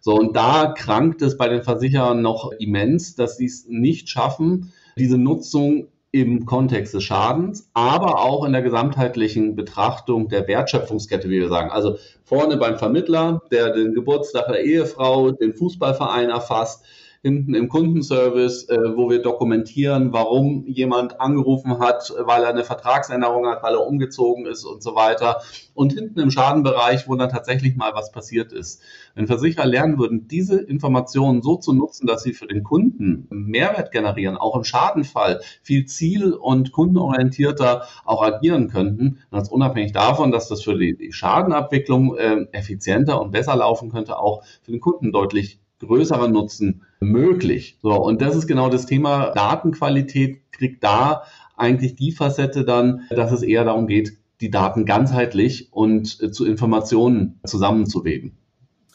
So, 0.06 0.16
und 0.16 0.36
da 0.36 0.74
krankt 0.78 1.22
es 1.22 1.38
bei 1.38 1.48
den 1.48 1.64
Versicherern 1.64 2.22
noch 2.22 2.52
immens, 2.60 3.16
dass 3.16 3.38
sie 3.38 3.46
es 3.46 3.68
nicht 3.70 4.10
schaffen, 4.10 4.74
diese 4.98 5.18
Nutzung 5.18 5.88
im 6.12 6.46
Kontext 6.46 6.94
des 6.94 7.06
Schadens, 7.06 7.70
aber 7.74 8.22
auch 8.22 8.44
in 8.44 8.52
der 8.52 8.64
gesamtheitlichen 8.64 9.56
Betrachtung 9.56 10.28
der 10.28 10.46
Wertschöpfungskette, 10.46 11.30
wie 11.30 11.40
wir 11.40 11.48
sagen. 11.48 11.72
Also 11.72 11.96
vorne 12.26 12.58
beim 12.58 12.78
Vermittler, 12.78 13.44
der 13.50 13.72
den 13.72 13.94
Geburtstag 13.94 14.48
der 14.48 14.66
Ehefrau, 14.66 15.32
den 15.32 15.54
Fußballverein 15.54 16.30
erfasst, 16.30 16.84
hinten 17.24 17.56
im 17.56 17.70
Kundenservice, 17.70 18.68
äh, 18.68 18.78
wo 18.98 19.10
wir 19.10 19.22
dokumentieren, 19.22 20.12
warum 20.12 20.68
jemand 20.68 21.22
angerufen 21.22 21.80
hat, 21.80 22.14
weil 22.20 22.44
er 22.44 22.50
eine 22.50 22.66
Vertragsänderung 22.66 23.48
hat, 23.48 23.64
weil 23.64 23.76
er 23.76 23.88
umgezogen 23.88 24.46
ist 24.46 24.66
und 24.66 24.84
so 24.84 24.94
weiter. 24.94 25.42
Und 25.74 25.94
hinten 25.94 26.20
im 26.20 26.32
Schadenbereich, 26.32 27.08
wo 27.08 27.16
dann 27.16 27.30
tatsächlich 27.30 27.78
mal 27.78 27.94
was 27.96 28.12
passiert 28.12 28.52
ist. 28.52 28.82
Wenn 29.16 29.28
Versicherer 29.28 29.66
lernen 29.66 29.98
würden, 29.98 30.28
diese 30.28 30.60
Informationen 30.60 31.42
so 31.42 31.56
zu 31.56 31.72
nutzen, 31.72 32.08
dass 32.08 32.24
sie 32.24 32.34
für 32.34 32.46
den 32.46 32.62
Kunden 32.62 33.26
Mehrwert 33.30 33.92
generieren, 33.92 34.36
auch 34.36 34.58
im 34.58 34.66
Schadenfall 34.66 35.40
viel 35.62 35.86
ziel- 35.86 36.34
und 36.34 36.74
kundenorientierter 36.74 37.84
auch 38.04 38.22
agieren 38.22 38.68
könnten, 38.68 39.20
ist 39.32 39.52
unabhängig 39.52 39.94
davon, 39.94 40.32
dass 40.32 40.50
das 40.50 40.62
für 40.62 40.78
die, 40.78 41.14
Schadenabwicklung 41.14 42.18
äh, 42.18 42.48
effizienter 42.52 43.22
und 43.22 43.32
besser 43.32 43.56
laufen 43.56 43.90
könnte, 43.90 44.20
auch 44.20 44.44
für 44.62 44.72
den 44.72 44.82
Kunden 44.82 45.14
deutlich 45.14 45.60
größerer 45.80 46.28
Nutzen 46.28 46.84
möglich. 47.04 47.78
So, 47.82 47.94
und 47.94 48.22
das 48.22 48.36
ist 48.36 48.48
genau 48.48 48.70
das 48.70 48.86
Thema 48.86 49.32
Datenqualität 49.32 50.52
kriegt 50.52 50.84
da 50.84 51.24
eigentlich 51.56 51.96
die 51.96 52.12
Facette 52.12 52.66
dann, 52.66 53.02
dass 53.10 53.32
es 53.32 53.44
eher 53.44 53.66
darum 53.66 53.88
geht, 53.88 54.14
die 54.42 54.50
Daten 54.50 54.86
ganzheitlich 54.86 55.72
und 55.72 56.20
äh, 56.22 56.32
zu 56.32 56.46
Informationen 56.46 57.40
zusammenzuweben. 57.46 58.38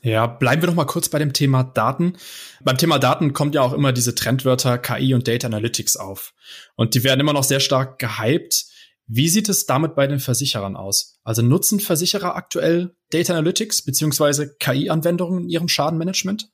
Ja, 0.03 0.27
bleiben 0.27 0.63
wir 0.63 0.69
doch 0.69 0.75
mal 0.75 0.85
kurz 0.85 1.09
bei 1.09 1.19
dem 1.19 1.33
Thema 1.33 1.65
Daten. 1.65 2.15
Beim 2.63 2.77
Thema 2.77 2.99
Daten 2.99 3.33
kommt 3.33 3.55
ja 3.55 3.63
auch 3.63 3.73
immer 3.73 3.93
diese 3.93 4.15
Trendwörter 4.15 4.79
KI 4.79 5.15
und 5.15 5.27
Data 5.27 5.47
Analytics 5.47 5.97
auf. 5.97 6.35
Und 6.77 6.95
die 6.95 7.03
werden 7.03 7.21
immer 7.21 7.33
noch 7.33 7.43
sehr 7.43 7.61
stark 7.61 7.99
gehypt. 7.99 8.67
Wie 9.07 9.29
sieht 9.29 9.49
es 9.49 9.67
damit 9.67 9.95
bei 9.97 10.07
den 10.07 10.21
Versicherern 10.21 10.77
aus? 10.77 11.19
Also 11.25 11.43
nutzen 11.43 11.81
Versicherer 11.81 12.37
aktuell 12.37 12.95
Data 13.11 13.33
Analytics 13.33 13.83
beziehungsweise 13.83 14.55
KI-Anwendungen 14.59 15.45
in 15.45 15.49
ihrem 15.49 15.69
Schadenmanagement? 15.69 16.49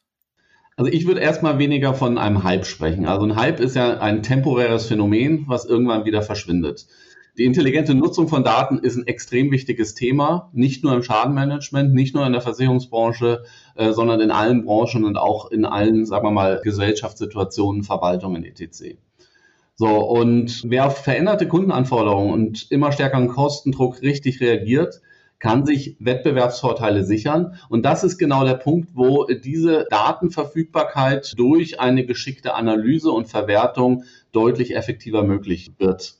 Also 0.76 0.90
ich 0.90 1.06
würde 1.06 1.20
erstmal 1.20 1.58
weniger 1.58 1.94
von 1.94 2.18
einem 2.18 2.42
Hype 2.42 2.66
sprechen. 2.66 3.06
Also 3.06 3.26
ein 3.26 3.36
Hype 3.36 3.60
ist 3.60 3.76
ja 3.76 3.98
ein 3.98 4.22
temporäres 4.22 4.86
Phänomen, 4.86 5.44
was 5.46 5.64
irgendwann 5.64 6.04
wieder 6.04 6.22
verschwindet. 6.22 6.86
Die 7.36 7.44
intelligente 7.44 7.94
Nutzung 7.94 8.28
von 8.28 8.44
Daten 8.44 8.78
ist 8.78 8.96
ein 8.96 9.08
extrem 9.08 9.50
wichtiges 9.50 9.94
Thema, 9.94 10.50
nicht 10.52 10.84
nur 10.84 10.94
im 10.94 11.02
Schadenmanagement, 11.02 11.92
nicht 11.92 12.14
nur 12.14 12.24
in 12.26 12.32
der 12.32 12.40
Versicherungsbranche, 12.40 13.42
äh, 13.74 13.92
sondern 13.92 14.20
in 14.20 14.30
allen 14.30 14.64
Branchen 14.64 15.04
und 15.04 15.16
auch 15.16 15.50
in 15.50 15.64
allen, 15.64 16.06
sagen 16.06 16.26
wir 16.26 16.30
mal, 16.30 16.60
Gesellschaftssituationen, 16.62 17.82
Verwaltungen 17.82 18.44
etc. 18.44 18.96
So, 19.74 19.88
und 19.88 20.62
wer 20.64 20.86
auf 20.86 20.98
veränderte 20.98 21.48
Kundenanforderungen 21.48 22.32
und 22.32 22.70
immer 22.70 22.92
stärkeren 22.92 23.26
Kostendruck 23.26 24.00
richtig 24.02 24.40
reagiert, 24.40 25.00
kann 25.44 25.66
sich 25.66 25.94
Wettbewerbsvorteile 26.00 27.04
sichern. 27.04 27.58
Und 27.68 27.84
das 27.84 28.02
ist 28.02 28.16
genau 28.16 28.46
der 28.46 28.54
Punkt, 28.54 28.88
wo 28.94 29.24
diese 29.26 29.84
Datenverfügbarkeit 29.90 31.34
durch 31.36 31.80
eine 31.80 32.06
geschickte 32.06 32.54
Analyse 32.54 33.10
und 33.10 33.28
Verwertung 33.28 34.04
deutlich 34.32 34.74
effektiver 34.74 35.22
möglich 35.22 35.72
wird. 35.76 36.14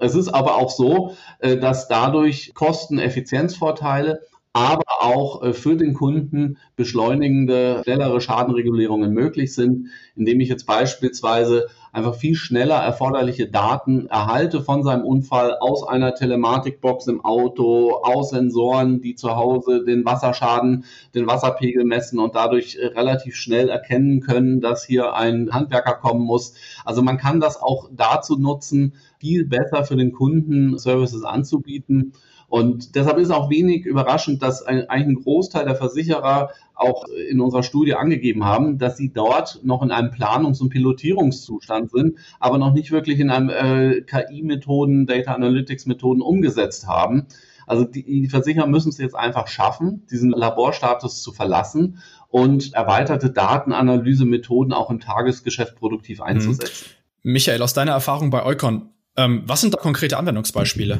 Es 0.00 0.14
ist 0.14 0.28
aber 0.28 0.56
auch 0.56 0.70
so, 0.70 1.14
äh, 1.38 1.58
dass 1.58 1.88
dadurch 1.88 2.54
Kosteneffizienzvorteile 2.54 4.22
aber 4.52 4.82
auch 5.00 5.42
äh, 5.42 5.52
für 5.52 5.76
den 5.76 5.94
Kunden 5.94 6.58
beschleunigende, 6.74 7.82
schnellere 7.84 8.20
Schadenregulierungen 8.20 9.12
möglich 9.12 9.54
sind, 9.54 9.88
indem 10.16 10.40
ich 10.40 10.48
jetzt 10.48 10.66
beispielsweise 10.66 11.68
einfach 11.92 12.14
viel 12.16 12.34
schneller 12.34 12.76
erforderliche 12.76 13.48
Daten 13.48 14.06
erhalte 14.06 14.60
von 14.60 14.82
seinem 14.82 15.04
Unfall 15.04 15.56
aus 15.60 15.86
einer 15.86 16.14
Telematikbox 16.14 17.06
im 17.06 17.24
Auto, 17.24 18.00
aus 18.02 18.30
Sensoren, 18.30 19.00
die 19.00 19.14
zu 19.14 19.36
Hause 19.36 19.84
den 19.84 20.04
Wasserschaden, 20.04 20.84
den 21.14 21.26
Wasserpegel 21.26 21.84
messen 21.84 22.18
und 22.18 22.34
dadurch 22.34 22.76
äh, 22.76 22.86
relativ 22.86 23.36
schnell 23.36 23.68
erkennen 23.68 24.20
können, 24.20 24.60
dass 24.60 24.84
hier 24.84 25.14
ein 25.14 25.52
Handwerker 25.52 25.94
kommen 25.94 26.24
muss. 26.24 26.54
Also 26.84 27.02
man 27.02 27.18
kann 27.18 27.38
das 27.38 27.60
auch 27.60 27.88
dazu 27.92 28.36
nutzen, 28.36 28.94
viel 29.18 29.44
besser 29.46 29.84
für 29.84 29.96
den 29.96 30.12
Kunden 30.12 30.76
Services 30.78 31.24
anzubieten. 31.24 32.14
Und 32.50 32.96
deshalb 32.96 33.18
ist 33.18 33.30
auch 33.30 33.48
wenig 33.48 33.86
überraschend, 33.86 34.42
dass 34.42 34.64
ein, 34.64 34.90
eigentlich 34.90 35.18
ein 35.18 35.22
Großteil 35.22 35.64
der 35.64 35.76
Versicherer 35.76 36.50
auch 36.74 37.04
in 37.06 37.40
unserer 37.40 37.62
Studie 37.62 37.94
angegeben 37.94 38.44
haben, 38.44 38.76
dass 38.76 38.96
sie 38.96 39.12
dort 39.12 39.60
noch 39.62 39.82
in 39.82 39.92
einem 39.92 40.10
Planungs- 40.10 40.60
und 40.60 40.70
Pilotierungszustand 40.70 41.92
sind, 41.92 42.18
aber 42.40 42.58
noch 42.58 42.72
nicht 42.72 42.90
wirklich 42.90 43.20
in 43.20 43.30
einem 43.30 43.50
äh, 43.50 44.00
KI-Methoden, 44.00 45.06
Data 45.06 45.32
Analytics-Methoden 45.34 46.20
umgesetzt 46.20 46.88
haben. 46.88 47.28
Also 47.68 47.84
die, 47.84 48.26
Versicherer 48.28 48.66
müssen 48.66 48.88
es 48.88 48.98
jetzt 48.98 49.14
einfach 49.14 49.46
schaffen, 49.46 50.04
diesen 50.10 50.30
Laborstatus 50.30 51.22
zu 51.22 51.30
verlassen 51.30 52.02
und 52.30 52.74
erweiterte 52.74 53.30
Datenanalyse-Methoden 53.30 54.72
auch 54.72 54.90
im 54.90 54.98
Tagesgeschäft 54.98 55.76
produktiv 55.76 56.18
mhm. 56.18 56.24
einzusetzen. 56.24 56.86
Michael, 57.22 57.62
aus 57.62 57.74
deiner 57.74 57.92
Erfahrung 57.92 58.30
bei 58.30 58.44
Eukon, 58.44 58.88
ähm, 59.16 59.44
was 59.46 59.60
sind 59.60 59.72
da 59.72 59.78
konkrete 59.78 60.16
Anwendungsbeispiele? 60.16 60.98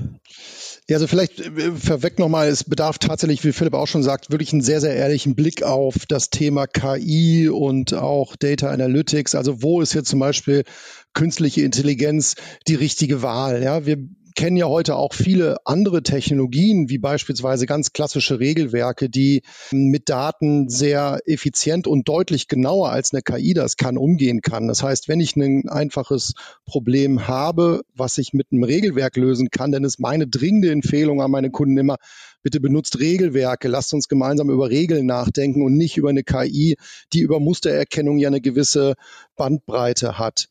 Ja, 0.91 0.97
also 0.97 1.07
vielleicht 1.07 1.39
äh, 1.39 1.71
vorweg 1.71 2.19
nochmal, 2.19 2.49
es 2.49 2.65
bedarf 2.65 2.99
tatsächlich, 2.99 3.45
wie 3.45 3.53
Philipp 3.53 3.75
auch 3.75 3.87
schon 3.87 4.03
sagt, 4.03 4.33
wirklich 4.33 4.53
einen 4.53 4.61
sehr, 4.61 4.81
sehr 4.81 4.97
ehrlichen 4.97 5.37
Blick 5.37 5.63
auf 5.63 6.05
das 6.09 6.31
Thema 6.31 6.67
KI 6.67 7.49
und 7.49 7.95
auch 7.95 8.35
Data 8.35 8.71
Analytics. 8.71 9.37
Also 9.37 9.63
wo 9.63 9.81
ist 9.81 9.93
hier 9.93 10.03
zum 10.03 10.19
Beispiel 10.19 10.65
künstliche 11.15 11.63
Intelligenz 11.63 12.35
die 12.67 12.75
richtige 12.75 13.23
Wahl? 13.23 13.63
Ja, 13.63 13.87
wir 13.87 13.99
kennen 14.35 14.57
ja 14.57 14.67
heute 14.67 14.97
auch 14.97 15.15
viele 15.15 15.59
andere 15.65 16.03
Technologien, 16.03 16.89
wie 16.89 16.99
beispielsweise 16.99 17.67
ganz 17.67 17.93
klassische 17.93 18.41
Regelwerke, 18.41 19.09
die 19.09 19.43
mit 19.73 20.09
Daten 20.09 20.69
sehr 20.69 21.21
effizient 21.27 21.87
und 21.87 22.09
deutlich 22.09 22.49
genauer 22.49 22.91
als 22.91 23.13
eine 23.13 23.23
KI 23.23 23.55
das 23.55 23.77
kann, 23.77 23.97
umgehen 23.97 24.41
kann. 24.41 24.69
Das 24.69 24.83
heißt, 24.83 25.09
wenn 25.09 25.21
ich 25.21 25.37
ein 25.37 25.69
einfaches 25.69 26.35
Problem 26.65 27.29
habe, 27.29 27.83
was 27.95 28.19
ich 28.19 28.33
mit 28.33 28.49
einem 28.53 28.65
Regelwerk 28.65 29.17
lösen 29.17 29.51
kann, 29.51 29.73
dann 29.73 29.85
ist 29.85 30.01
meine 30.01 30.27
dringende 30.27 30.71
Empfehlung 30.71 31.23
an 31.23 31.31
meine 31.31 31.51
Kunden 31.51 31.77
immer, 31.79 31.97
bitte 32.43 32.61
benutzt 32.61 32.99
Regelwerke, 32.99 33.69
lasst 33.69 33.93
uns 33.93 34.09
gemeinsam 34.09 34.51
über 34.51 34.71
Regeln 34.71 35.07
nachdenken 35.07 35.63
und 35.63 35.77
nicht 35.77 35.97
über 35.97 36.11
eine 36.11 36.23
KI, 36.23 36.77
die 37.13 37.21
über 37.21 37.41
Mustererkennung 37.41 38.19
ja 38.19 38.29
eine 38.29 38.41
gewisse 38.41 38.95
Bandbreite 39.37 40.19
hat. 40.19 40.47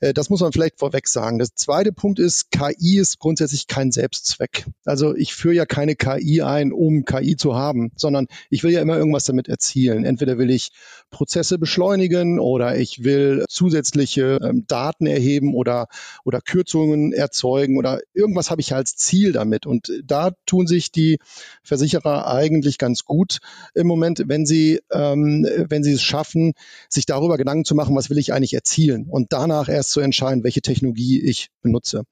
Äh, 0.00 0.14
das 0.14 0.30
muss 0.30 0.40
man 0.40 0.52
vielleicht 0.52 0.78
vorweg 0.78 1.06
sagen. 1.06 1.38
Der 1.38 1.48
zweite 1.54 1.92
Punkt 1.92 2.18
ist, 2.18 2.50
KI 2.50 2.98
ist 2.98 3.18
grundsätzlich 3.18 3.66
kein 3.66 3.92
Selbstzweck. 3.92 4.66
Also 4.84 5.14
ich 5.14 5.34
führe 5.34 5.54
ja 5.54 5.66
keine 5.66 5.94
KI 5.94 6.42
ein, 6.42 6.72
um 6.72 7.04
KI 7.04 7.36
zu 7.36 7.54
haben, 7.54 7.92
sondern 7.96 8.26
ich 8.48 8.64
will 8.64 8.72
ja 8.72 8.80
immer 8.80 8.96
irgendwas 8.96 9.24
damit 9.24 9.48
erzielen. 9.48 10.04
Entweder 10.04 10.38
will 10.38 10.50
ich 10.50 10.70
Prozesse 11.10 11.58
beschleunigen 11.58 12.38
oder 12.38 12.76
ich 12.76 13.04
will 13.04 13.44
zusätzliche 13.48 14.38
ähm, 14.42 14.64
Daten 14.66 15.06
erheben 15.06 15.54
oder, 15.54 15.88
oder 16.24 16.40
Kürzungen 16.40 17.12
erzeugen 17.12 17.78
oder 17.78 18.00
irgendwas 18.14 18.50
habe 18.50 18.60
ich 18.60 18.74
als 18.74 18.96
Ziel 18.96 19.32
damit. 19.32 19.66
Und 19.66 19.92
da 20.04 20.32
tun 20.46 20.66
sich 20.66 20.90
die 20.90 21.18
Versicherer 21.62 22.26
eigentlich 22.26 22.78
ganz 22.78 23.04
gut 23.04 23.38
im 23.74 23.86
Moment, 23.86 24.24
wenn 24.26 24.46
sie, 24.46 24.80
ähm, 24.92 25.46
wenn 25.68 25.84
sie 25.84 25.92
es 25.92 26.02
schaffen, 26.02 26.52
sich 26.88 27.06
darüber 27.06 27.36
Gedanken 27.36 27.64
zu 27.64 27.74
machen, 27.74 27.94
was 27.96 28.10
will 28.10 28.18
ich 28.18 28.32
eigentlich 28.32 28.54
erzielen 28.54 29.06
und 29.08 29.32
danach 29.32 29.68
erst 29.68 29.89
zu 29.90 30.00
entscheiden, 30.00 30.44
welche 30.44 30.62
Technologie 30.62 31.20
ich 31.20 31.48
benutze. 31.62 32.04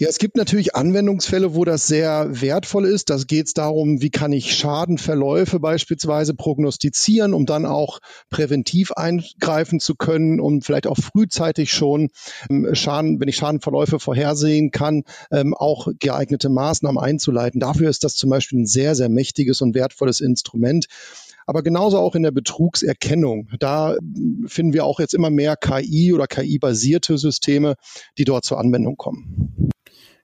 Ja, 0.00 0.08
es 0.08 0.18
gibt 0.18 0.36
natürlich 0.36 0.76
Anwendungsfälle, 0.76 1.54
wo 1.54 1.64
das 1.64 1.88
sehr 1.88 2.28
wertvoll 2.40 2.86
ist. 2.86 3.10
Da 3.10 3.16
geht 3.16 3.46
es 3.46 3.52
darum, 3.52 4.00
wie 4.00 4.10
kann 4.10 4.32
ich 4.32 4.56
Schadenverläufe 4.56 5.58
beispielsweise 5.58 6.34
prognostizieren, 6.34 7.34
um 7.34 7.46
dann 7.46 7.66
auch 7.66 7.98
präventiv 8.30 8.92
eingreifen 8.92 9.80
zu 9.80 9.96
können, 9.96 10.38
um 10.38 10.62
vielleicht 10.62 10.86
auch 10.86 10.96
frühzeitig 10.96 11.72
schon 11.72 12.10
ähm, 12.48 12.68
Schaden, 12.74 13.18
wenn 13.20 13.28
ich 13.28 13.36
Schadenverläufe 13.36 13.98
vorhersehen 13.98 14.70
kann, 14.70 15.02
ähm, 15.32 15.52
auch 15.52 15.88
geeignete 15.98 16.48
Maßnahmen 16.48 17.02
einzuleiten. 17.02 17.58
Dafür 17.58 17.90
ist 17.90 18.04
das 18.04 18.14
zum 18.14 18.30
Beispiel 18.30 18.60
ein 18.60 18.66
sehr, 18.66 18.94
sehr 18.94 19.08
mächtiges 19.08 19.62
und 19.62 19.74
wertvolles 19.74 20.20
Instrument 20.20 20.86
aber 21.48 21.62
genauso 21.62 21.98
auch 21.98 22.14
in 22.14 22.22
der 22.22 22.30
Betrugserkennung. 22.30 23.48
Da 23.58 23.96
finden 24.46 24.74
wir 24.74 24.84
auch 24.84 25.00
jetzt 25.00 25.14
immer 25.14 25.30
mehr 25.30 25.56
KI 25.56 26.12
oder 26.12 26.26
KI-basierte 26.26 27.16
Systeme, 27.16 27.76
die 28.18 28.24
dort 28.24 28.44
zur 28.44 28.58
Anwendung 28.60 28.98
kommen. 28.98 29.70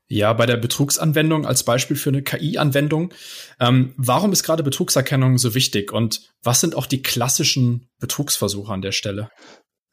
Ja, 0.07 0.35
bei 0.35 0.45
der 0.45 0.59
Betrugsanwendung 0.59 1.47
als 1.47 1.63
Beispiel 1.63 1.97
für 1.97 2.11
eine 2.11 2.23
KI-Anwendung. 2.23 3.15
Ähm, 3.59 3.95
warum 3.97 4.33
ist 4.33 4.43
gerade 4.43 4.63
Betrugserkennung 4.63 5.39
so 5.39 5.55
wichtig 5.55 5.93
und 5.93 6.31
was 6.43 6.61
sind 6.61 6.77
auch 6.77 6.85
die 6.85 7.01
klassischen 7.01 7.89
Betrugsversuche 8.01 8.71
an 8.71 8.83
der 8.83 8.93
Stelle? 8.93 9.31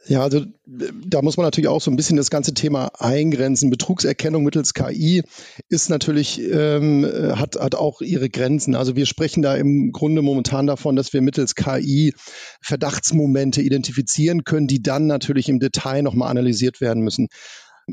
Ja, 0.05 0.24
also 0.24 0.46
da 0.65 1.22
muss 1.22 1.38
man 1.38 1.46
natürlich 1.46 1.67
auch 1.67 1.81
so 1.81 1.91
ein 1.91 1.96
bisschen 1.96 2.17
das 2.17 2.31
ganze 2.31 2.53
Thema 2.53 2.91
eingrenzen. 3.00 3.70
Betrugserkennung 3.70 4.43
mittels 4.43 4.74
KI 4.74 5.24
ist 5.70 5.89
natürlich, 5.89 6.41
ähm, 6.41 7.05
hat, 7.36 7.55
hat 7.60 7.75
auch 7.75 8.01
ihre 8.01 8.29
Grenzen. 8.29 8.74
Also 8.74 8.96
wir 8.96 9.05
sprechen 9.05 9.43
da 9.43 9.55
im 9.55 9.91
Grunde 9.91 10.24
momentan 10.24 10.65
davon, 10.65 10.96
dass 10.96 11.13
wir 11.13 11.22
mittels 11.22 11.53
KI 11.53 12.15
Verdachtsmomente 12.62 13.62
identifizieren 13.62 14.43
können, 14.43 14.67
die 14.67 14.81
dann 14.81 15.05
natürlich 15.05 15.50
im 15.50 15.60
Detail 15.60 16.01
nochmal 16.01 16.31
analysiert 16.31 16.81
werden 16.81 17.03
müssen. 17.03 17.27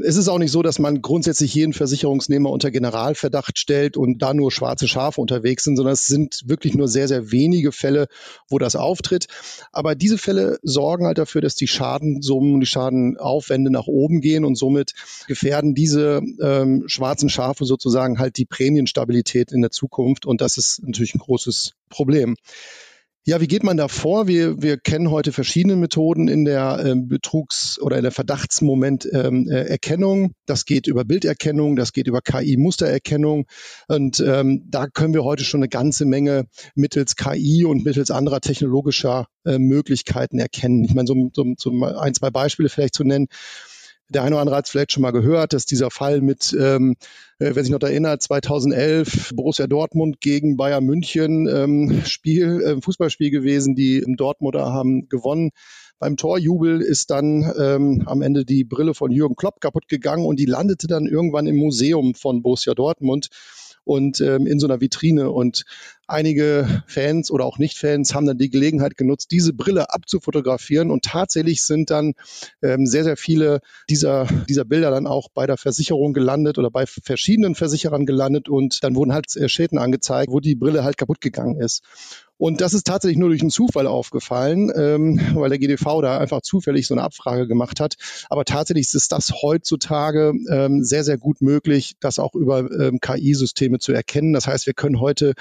Es 0.04 0.16
ist 0.16 0.28
auch 0.28 0.38
nicht 0.38 0.50
so, 0.50 0.62
dass 0.62 0.78
man 0.78 1.02
grundsätzlich 1.02 1.54
jeden 1.54 1.72
Versicherungsnehmer 1.72 2.50
unter 2.50 2.70
Generalverdacht 2.70 3.58
stellt 3.58 3.96
und 3.96 4.18
da 4.22 4.34
nur 4.34 4.52
schwarze 4.52 4.88
Schafe 4.88 5.20
unterwegs 5.20 5.64
sind, 5.64 5.76
sondern 5.76 5.92
es 5.94 6.06
sind 6.06 6.42
wirklich 6.46 6.74
nur 6.74 6.88
sehr, 6.88 7.08
sehr 7.08 7.30
wenige 7.30 7.72
Fälle, 7.72 8.08
wo 8.48 8.58
das 8.58 8.76
auftritt. 8.76 9.26
Aber 9.72 9.94
diese 9.94 10.18
Fälle 10.18 10.58
sorgen 10.62 11.06
halt 11.06 11.18
dafür, 11.18 11.40
dass 11.40 11.54
die 11.54 11.66
Schadensummen, 11.66 12.60
die 12.60 12.66
Schadenaufwände 12.66 13.70
nach 13.70 13.86
oben 13.86 14.20
gehen 14.20 14.44
und 14.44 14.56
somit 14.56 14.94
gefährden 15.26 15.74
diese 15.74 16.20
ähm, 16.40 16.84
schwarzen 16.86 17.28
Schafe 17.28 17.64
sozusagen 17.64 18.18
halt 18.18 18.36
die 18.36 18.46
Prämienstabilität 18.46 19.52
in 19.52 19.60
der 19.60 19.70
Zukunft. 19.70 20.26
Und 20.26 20.40
das 20.40 20.56
ist 20.56 20.82
natürlich 20.82 21.14
ein 21.14 21.20
großes 21.20 21.74
Problem. 21.88 22.36
Ja, 23.24 23.42
wie 23.42 23.46
geht 23.46 23.62
man 23.62 23.76
da 23.76 23.88
vor? 23.88 24.26
Wir, 24.26 24.62
wir 24.62 24.78
kennen 24.78 25.10
heute 25.10 25.32
verschiedene 25.32 25.76
Methoden 25.76 26.28
in 26.28 26.46
der 26.46 26.82
äh, 26.82 26.94
Betrugs- 26.96 27.78
oder 27.78 27.98
in 27.98 28.02
der 28.02 28.12
Verdachtsmomenterkennung. 28.12 30.24
Ähm, 30.24 30.30
äh, 30.30 30.34
das 30.46 30.64
geht 30.64 30.86
über 30.86 31.04
Bilderkennung, 31.04 31.76
das 31.76 31.92
geht 31.92 32.06
über 32.06 32.22
KI-Mustererkennung. 32.22 33.44
Und 33.86 34.20
ähm, 34.20 34.64
da 34.70 34.86
können 34.86 35.12
wir 35.12 35.24
heute 35.24 35.44
schon 35.44 35.60
eine 35.60 35.68
ganze 35.68 36.06
Menge 36.06 36.46
mittels 36.74 37.16
KI 37.16 37.66
und 37.66 37.84
mittels 37.84 38.10
anderer 38.10 38.40
technologischer 38.40 39.26
äh, 39.44 39.58
Möglichkeiten 39.58 40.38
erkennen. 40.38 40.84
Ich 40.84 40.94
meine, 40.94 41.06
so, 41.06 41.30
so, 41.34 41.44
so 41.58 41.70
ein, 41.84 42.14
zwei 42.14 42.30
Beispiele 42.30 42.70
vielleicht 42.70 42.94
zu 42.94 43.04
nennen. 43.04 43.26
Der 44.10 44.22
eine 44.22 44.36
oder 44.36 44.40
andere 44.40 44.56
hat 44.56 44.64
es 44.64 44.70
vielleicht 44.70 44.92
schon 44.92 45.02
mal 45.02 45.10
gehört, 45.10 45.52
dass 45.52 45.66
dieser 45.66 45.90
Fall 45.90 46.22
mit, 46.22 46.56
ähm, 46.58 46.96
äh, 47.38 47.50
wer 47.54 47.62
sich 47.62 47.70
noch 47.70 47.80
erinnert, 47.80 48.22
2011 48.22 49.32
Borussia 49.34 49.66
Dortmund 49.66 50.20
gegen 50.20 50.56
Bayern 50.56 50.84
München 50.84 51.46
ähm, 51.46 52.02
Spiel, 52.06 52.62
äh, 52.62 52.80
Fußballspiel 52.80 53.30
gewesen. 53.30 53.74
Die 53.74 54.02
Dortmunder 54.16 54.72
haben 54.72 55.08
gewonnen. 55.10 55.50
Beim 55.98 56.16
Torjubel 56.16 56.80
ist 56.80 57.10
dann 57.10 57.52
ähm, 57.58 58.04
am 58.06 58.22
Ende 58.22 58.46
die 58.46 58.64
Brille 58.64 58.94
von 58.94 59.10
Jürgen 59.10 59.36
Klopp 59.36 59.60
kaputt 59.60 59.88
gegangen 59.88 60.24
und 60.24 60.38
die 60.38 60.46
landete 60.46 60.86
dann 60.86 61.06
irgendwann 61.06 61.46
im 61.46 61.56
Museum 61.56 62.14
von 62.14 62.40
Borussia 62.40 62.74
Dortmund 62.74 63.28
und 63.84 64.20
ähm, 64.20 64.46
in 64.46 64.58
so 64.60 64.66
einer 64.66 64.80
Vitrine. 64.80 65.30
Und 65.30 65.64
einige 66.08 66.82
Fans 66.86 67.30
oder 67.30 67.44
auch 67.44 67.58
Nicht-Fans 67.58 68.14
haben 68.14 68.26
dann 68.26 68.38
die 68.38 68.50
Gelegenheit 68.50 68.96
genutzt, 68.96 69.30
diese 69.30 69.52
Brille 69.52 69.90
abzufotografieren. 69.90 70.90
Und 70.90 71.04
tatsächlich 71.04 71.62
sind 71.62 71.90
dann 71.90 72.14
ähm, 72.62 72.86
sehr, 72.86 73.04
sehr 73.04 73.16
viele 73.16 73.60
dieser, 73.88 74.26
dieser 74.48 74.64
Bilder 74.64 74.90
dann 74.90 75.06
auch 75.06 75.28
bei 75.32 75.46
der 75.46 75.56
Versicherung 75.56 76.12
gelandet 76.12 76.58
oder 76.58 76.70
bei 76.70 76.86
verschiedenen 76.86 77.54
Versicherern 77.54 78.06
gelandet. 78.06 78.48
Und 78.48 78.82
dann 78.82 78.96
wurden 78.96 79.12
halt 79.12 79.36
äh, 79.36 79.48
Schäden 79.48 79.78
angezeigt, 79.78 80.32
wo 80.32 80.40
die 80.40 80.54
Brille 80.54 80.84
halt 80.84 80.96
kaputt 80.96 81.20
gegangen 81.20 81.60
ist. 81.60 81.82
Und 82.38 82.60
das 82.60 82.72
ist 82.72 82.86
tatsächlich 82.86 83.18
nur 83.18 83.30
durch 83.30 83.40
einen 83.40 83.50
Zufall 83.50 83.88
aufgefallen, 83.88 84.70
ähm, 84.74 85.20
weil 85.34 85.50
der 85.50 85.58
GDV 85.58 86.00
da 86.00 86.18
einfach 86.18 86.40
zufällig 86.40 86.86
so 86.86 86.94
eine 86.94 87.02
Abfrage 87.02 87.48
gemacht 87.48 87.80
hat. 87.80 87.96
Aber 88.30 88.44
tatsächlich 88.44 88.94
ist 88.94 89.10
das 89.10 89.42
heutzutage 89.42 90.32
ähm, 90.48 90.84
sehr, 90.84 91.02
sehr 91.02 91.18
gut 91.18 91.42
möglich, 91.42 91.96
das 91.98 92.20
auch 92.20 92.34
über 92.34 92.70
ähm, 92.70 93.00
KI-Systeme 93.00 93.80
zu 93.80 93.92
erkennen. 93.92 94.32
Das 94.32 94.46
heißt, 94.46 94.66
wir 94.66 94.74
können 94.74 95.00
heute 95.00 95.34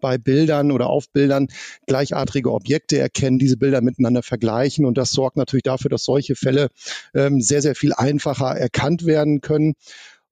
bei 0.00 0.07
Bildern 0.16 0.72
oder 0.72 0.88
auf 0.88 1.10
Bildern 1.12 1.48
gleichartige 1.86 2.50
Objekte 2.52 2.98
erkennen, 2.98 3.38
diese 3.38 3.58
Bilder 3.58 3.82
miteinander 3.82 4.22
vergleichen. 4.22 4.86
Und 4.86 4.96
das 4.96 5.10
sorgt 5.10 5.36
natürlich 5.36 5.64
dafür, 5.64 5.90
dass 5.90 6.04
solche 6.04 6.36
Fälle 6.36 6.68
ähm, 7.14 7.42
sehr, 7.42 7.60
sehr 7.60 7.74
viel 7.74 7.92
einfacher 7.92 8.56
erkannt 8.56 9.04
werden 9.04 9.42
können. 9.42 9.74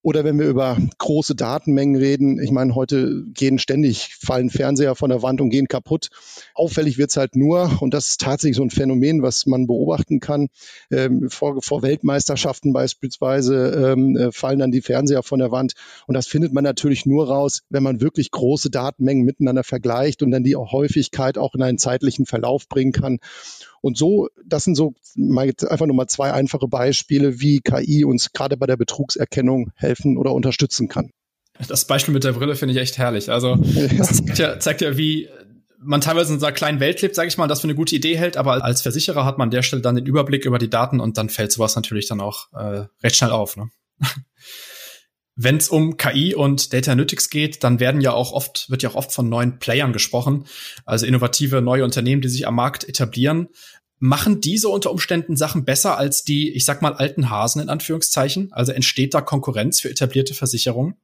Oder 0.07 0.23
wenn 0.23 0.39
wir 0.39 0.47
über 0.47 0.79
große 0.99 1.35
Datenmengen 1.35 1.97
reden, 1.97 2.41
ich 2.41 2.53
meine, 2.53 2.77
heute 2.77 3.25
gehen 3.35 3.59
ständig, 3.59 4.15
fallen 4.15 4.51
Fernseher 4.51 4.95
von 4.95 5.11
der 5.11 5.21
Wand 5.21 5.41
und 5.41 5.51
gehen 5.51 5.67
kaputt. 5.67 6.11
Auffällig 6.55 6.97
wird's 6.97 7.17
halt 7.17 7.35
nur, 7.35 7.79
und 7.83 7.93
das 7.93 8.11
ist 8.11 8.21
tatsächlich 8.21 8.57
so 8.57 8.63
ein 8.63 8.71
Phänomen, 8.71 9.23
was 9.23 9.47
man 9.47 9.67
beobachten 9.67 10.21
kann, 10.21 10.47
ähm, 10.93 11.29
vor, 11.29 11.61
vor 11.61 11.83
Weltmeisterschaften 11.83 12.73
beispielsweise 12.73 13.95
ähm, 13.95 14.17
äh, 14.17 14.31
fallen 14.31 14.61
dann 14.61 14.71
die 14.71 14.81
Fernseher 14.81 15.25
von 15.25 15.41
der 15.41 15.51
Wand. 15.51 15.73
Und 16.07 16.15
das 16.15 16.29
findet 16.29 16.53
man 16.53 16.63
natürlich 16.63 17.05
nur 17.05 17.27
raus, 17.27 17.63
wenn 17.69 17.83
man 17.83 18.01
wirklich 18.01 18.31
große 18.31 18.71
Datenmengen 18.71 19.25
miteinander 19.25 19.65
vergleicht 19.65 20.23
und 20.23 20.31
dann 20.31 20.45
die 20.45 20.55
Häufigkeit 20.55 21.37
auch 21.37 21.57
in 21.57 21.63
einen 21.63 21.79
zeitlichen 21.79 22.27
Verlauf 22.27 22.69
bringen 22.69 22.93
kann. 22.93 23.19
Und 23.87 23.97
so, 23.97 24.29
das 24.45 24.65
sind 24.65 24.75
so 24.75 24.95
mal 25.15 25.47
jetzt 25.47 25.63
einfach 25.63 25.87
nur 25.87 25.95
mal 25.95 26.09
zwei 26.09 26.33
einfache 26.33 26.67
Beispiele, 26.67 27.39
wie 27.41 27.61
KI 27.61 28.05
uns 28.05 28.33
gerade 28.33 28.57
bei 28.57 28.67
der 28.67 28.77
Betrugserkennung 28.77 29.71
helfen 29.77 30.19
oder 30.19 30.33
unterstützen 30.33 30.89
kann. 30.89 31.11
Das 31.69 31.87
Beispiel 31.87 32.13
mit 32.13 32.25
der 32.25 32.33
Brille 32.33 32.57
finde 32.57 32.75
ich 32.75 32.81
echt 32.81 32.99
herrlich. 32.99 33.31
Also 33.31 33.55
das 33.99 34.17
zeigt 34.25 34.39
ja, 34.39 34.59
zeigt 34.59 34.81
ja, 34.81 34.99
wie 34.99 35.29
man 35.79 36.01
teilweise 36.01 36.35
in 36.35 36.41
so 36.41 36.47
einer 36.47 36.55
kleinen 36.55 36.81
Welt 36.81 37.01
lebt, 37.01 37.15
sage 37.15 37.29
ich 37.29 37.39
mal, 37.39 37.47
das 37.47 37.61
für 37.61 37.69
eine 37.69 37.77
gute 37.77 37.95
Idee 37.95 38.19
hält, 38.19 38.37
aber 38.37 38.65
als 38.65 38.83
Versicherer 38.83 39.25
hat 39.25 39.39
man 39.39 39.47
an 39.47 39.51
der 39.53 39.63
Stelle 39.63 39.83
dann 39.83 39.95
den 39.95 40.05
Überblick 40.05 40.45
über 40.45 40.59
die 40.59 40.69
Daten 40.69 40.99
und 40.99 41.17
dann 41.17 41.31
fällt 41.31 41.53
sowas 41.53 41.77
natürlich 41.77 42.09
dann 42.09 42.21
auch 42.21 42.53
äh, 42.55 42.87
recht 43.05 43.15
schnell 43.15 43.31
auf. 43.31 43.57
Ne? 43.57 43.71
Wenn 45.39 45.59
es 45.59 45.69
um 45.69 45.99
KI 45.99 46.35
und 46.35 46.73
Data 46.73 46.93
Analytics 46.93 47.29
geht, 47.29 47.63
dann 47.63 47.79
werden 47.79 48.01
ja 48.01 48.13
auch 48.13 48.33
oft, 48.33 48.71
wird 48.71 48.83
ja 48.83 48.89
auch 48.89 48.95
oft 48.95 49.13
von 49.13 49.29
neuen 49.29 49.59
Playern 49.59 49.93
gesprochen, 49.93 50.47
also 50.87 51.05
innovative 51.05 51.61
neue 51.61 51.85
Unternehmen, 51.85 52.23
die 52.23 52.31
sich 52.31 52.47
am 52.47 52.55
Markt 52.55 52.89
etablieren. 52.89 53.49
Machen 53.99 54.41
diese 54.41 54.71
unter 54.71 54.91
Umständen 54.91 55.37
Sachen 55.37 55.67
besser 55.67 55.99
als 55.99 56.25
die, 56.25 56.51
ich 56.53 56.65
sag 56.65 56.81
mal, 56.81 56.95
alten 56.95 57.29
Hasen 57.29 57.61
in 57.61 57.69
Anführungszeichen? 57.69 58.51
Also 58.53 58.73
entsteht 58.73 59.13
da 59.13 59.21
Konkurrenz 59.21 59.81
für 59.81 59.91
etablierte 59.91 60.33
Versicherungen? 60.33 60.97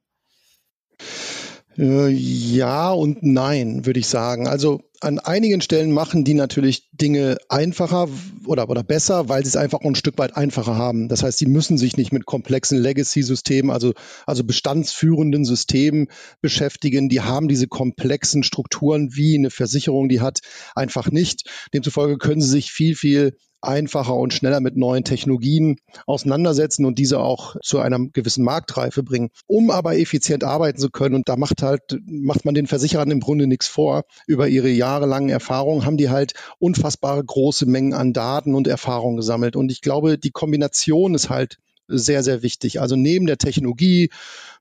Äh, 1.77 2.09
ja 2.09 2.91
und 2.91 3.21
nein, 3.21 3.85
würde 3.85 3.99
ich 3.99 4.07
sagen. 4.07 4.47
Also 4.47 4.81
an 5.03 5.19
einigen 5.19 5.61
Stellen 5.61 5.91
machen 5.91 6.23
die 6.23 6.33
natürlich 6.33 6.89
Dinge 6.91 7.37
einfacher 7.49 8.07
oder, 8.45 8.69
oder 8.69 8.83
besser, 8.83 9.29
weil 9.29 9.43
sie 9.43 9.49
es 9.49 9.55
einfach 9.55 9.81
ein 9.81 9.95
Stück 9.95 10.17
weit 10.17 10.37
einfacher 10.37 10.77
haben. 10.77 11.09
Das 11.09 11.23
heißt, 11.23 11.37
sie 11.37 11.45
müssen 11.45 11.77
sich 11.77 11.97
nicht 11.97 12.13
mit 12.13 12.25
komplexen 12.25 12.79
Legacy-Systemen, 12.79 13.69
also, 13.69 13.93
also 14.25 14.43
bestandsführenden 14.43 15.45
Systemen 15.45 16.07
beschäftigen. 16.41 17.09
Die 17.09 17.21
haben 17.21 17.47
diese 17.47 17.67
komplexen 17.67 18.43
Strukturen 18.43 19.15
wie 19.15 19.37
eine 19.37 19.49
Versicherung, 19.49 20.07
die 20.07 20.21
hat 20.21 20.39
einfach 20.75 21.11
nicht. 21.11 21.49
Demzufolge 21.73 22.17
können 22.17 22.41
sie 22.41 22.49
sich 22.49 22.71
viel, 22.71 22.95
viel 22.95 23.35
einfacher 23.63 24.15
und 24.15 24.33
schneller 24.33 24.59
mit 24.59 24.75
neuen 24.77 25.03
Technologien 25.03 25.77
auseinandersetzen 26.05 26.85
und 26.85 26.99
diese 26.99 27.19
auch 27.19 27.55
zu 27.61 27.79
einer 27.79 27.99
gewissen 27.99 28.43
Marktreife 28.43 29.03
bringen. 29.03 29.29
Um 29.47 29.71
aber 29.71 29.97
effizient 29.97 30.43
arbeiten 30.43 30.79
zu 30.79 30.89
können, 30.89 31.15
und 31.15 31.29
da 31.29 31.35
macht 31.35 31.61
halt, 31.61 31.81
macht 32.05 32.45
man 32.45 32.53
den 32.53 32.67
Versicherern 32.67 33.11
im 33.11 33.19
Grunde 33.19 33.47
nichts 33.47 33.67
vor, 33.67 34.03
über 34.27 34.47
ihre 34.47 34.69
jahrelangen 34.69 35.29
Erfahrungen 35.29 35.85
haben 35.85 35.97
die 35.97 36.09
halt 36.09 36.33
unfassbare 36.59 37.23
große 37.23 37.65
Mengen 37.65 37.93
an 37.93 38.13
Daten 38.13 38.55
und 38.55 38.67
Erfahrungen 38.67 39.17
gesammelt. 39.17 39.55
Und 39.55 39.71
ich 39.71 39.81
glaube, 39.81 40.17
die 40.17 40.31
Kombination 40.31 41.15
ist 41.15 41.29
halt 41.29 41.57
sehr, 41.87 42.23
sehr 42.23 42.43
wichtig. 42.43 42.81
Also 42.81 42.95
neben 42.95 43.25
der 43.25 43.37
Technologie, 43.37 44.09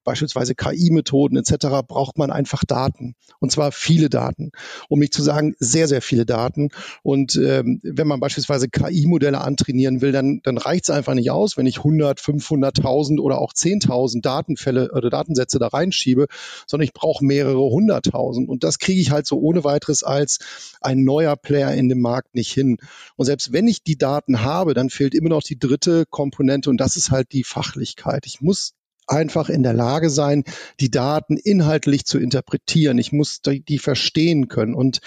beispielsweise 0.04 0.54
KI-Methoden 0.54 1.36
etc., 1.36 1.66
braucht 1.86 2.18
man 2.18 2.30
einfach 2.30 2.64
Daten. 2.64 3.14
Und 3.40 3.52
zwar 3.52 3.72
viele 3.72 4.08
Daten. 4.08 4.50
Um 4.88 4.98
nicht 4.98 5.14
zu 5.14 5.22
sagen, 5.22 5.54
sehr, 5.58 5.88
sehr 5.88 6.02
viele 6.02 6.26
Daten. 6.26 6.70
Und 7.02 7.36
ähm, 7.36 7.80
wenn 7.82 8.06
man 8.06 8.20
beispielsweise 8.20 8.68
KI-Modelle 8.68 9.40
antrainieren 9.40 10.00
will, 10.00 10.12
dann, 10.12 10.40
dann 10.42 10.58
reicht 10.58 10.84
es 10.84 10.90
einfach 10.90 11.14
nicht 11.14 11.30
aus, 11.30 11.56
wenn 11.56 11.66
ich 11.66 11.78
100, 11.78 12.20
500.000 12.20 13.20
oder 13.20 13.38
auch 13.38 13.52
10.000 13.52 14.22
Datenfälle 14.22 14.90
oder 14.92 15.10
Datensätze 15.10 15.58
da 15.58 15.68
reinschiebe, 15.68 16.26
sondern 16.66 16.84
ich 16.84 16.92
brauche 16.92 17.24
mehrere 17.24 17.60
hunderttausend. 17.60 18.48
Und 18.48 18.64
das 18.64 18.78
kriege 18.78 19.00
ich 19.00 19.10
halt 19.10 19.26
so 19.26 19.38
ohne 19.38 19.64
weiteres 19.64 20.02
als 20.02 20.38
ein 20.80 21.04
neuer 21.04 21.36
Player 21.36 21.72
in 21.74 21.88
dem 21.88 22.00
Markt 22.00 22.34
nicht 22.34 22.52
hin. 22.52 22.78
Und 23.16 23.26
selbst 23.26 23.52
wenn 23.52 23.68
ich 23.68 23.82
die 23.82 23.96
Daten 23.96 24.42
habe, 24.42 24.74
dann 24.74 24.90
fehlt 24.90 25.14
immer 25.14 25.30
noch 25.30 25.42
die 25.42 25.58
dritte 25.58 26.04
Komponente 26.06 26.70
und 26.70 26.78
das 26.78 26.96
ist 26.96 27.10
halt 27.10 27.32
die 27.32 27.44
Fachlichkeit. 27.44 28.26
Ich 28.26 28.40
muss 28.40 28.74
einfach 29.06 29.48
in 29.48 29.62
der 29.62 29.72
Lage 29.72 30.10
sein, 30.10 30.44
die 30.80 30.90
Daten 30.90 31.36
inhaltlich 31.36 32.04
zu 32.04 32.18
interpretieren. 32.18 32.98
Ich 32.98 33.12
muss 33.12 33.40
die 33.42 33.78
verstehen 33.78 34.48
können. 34.48 34.74
Und 34.74 35.00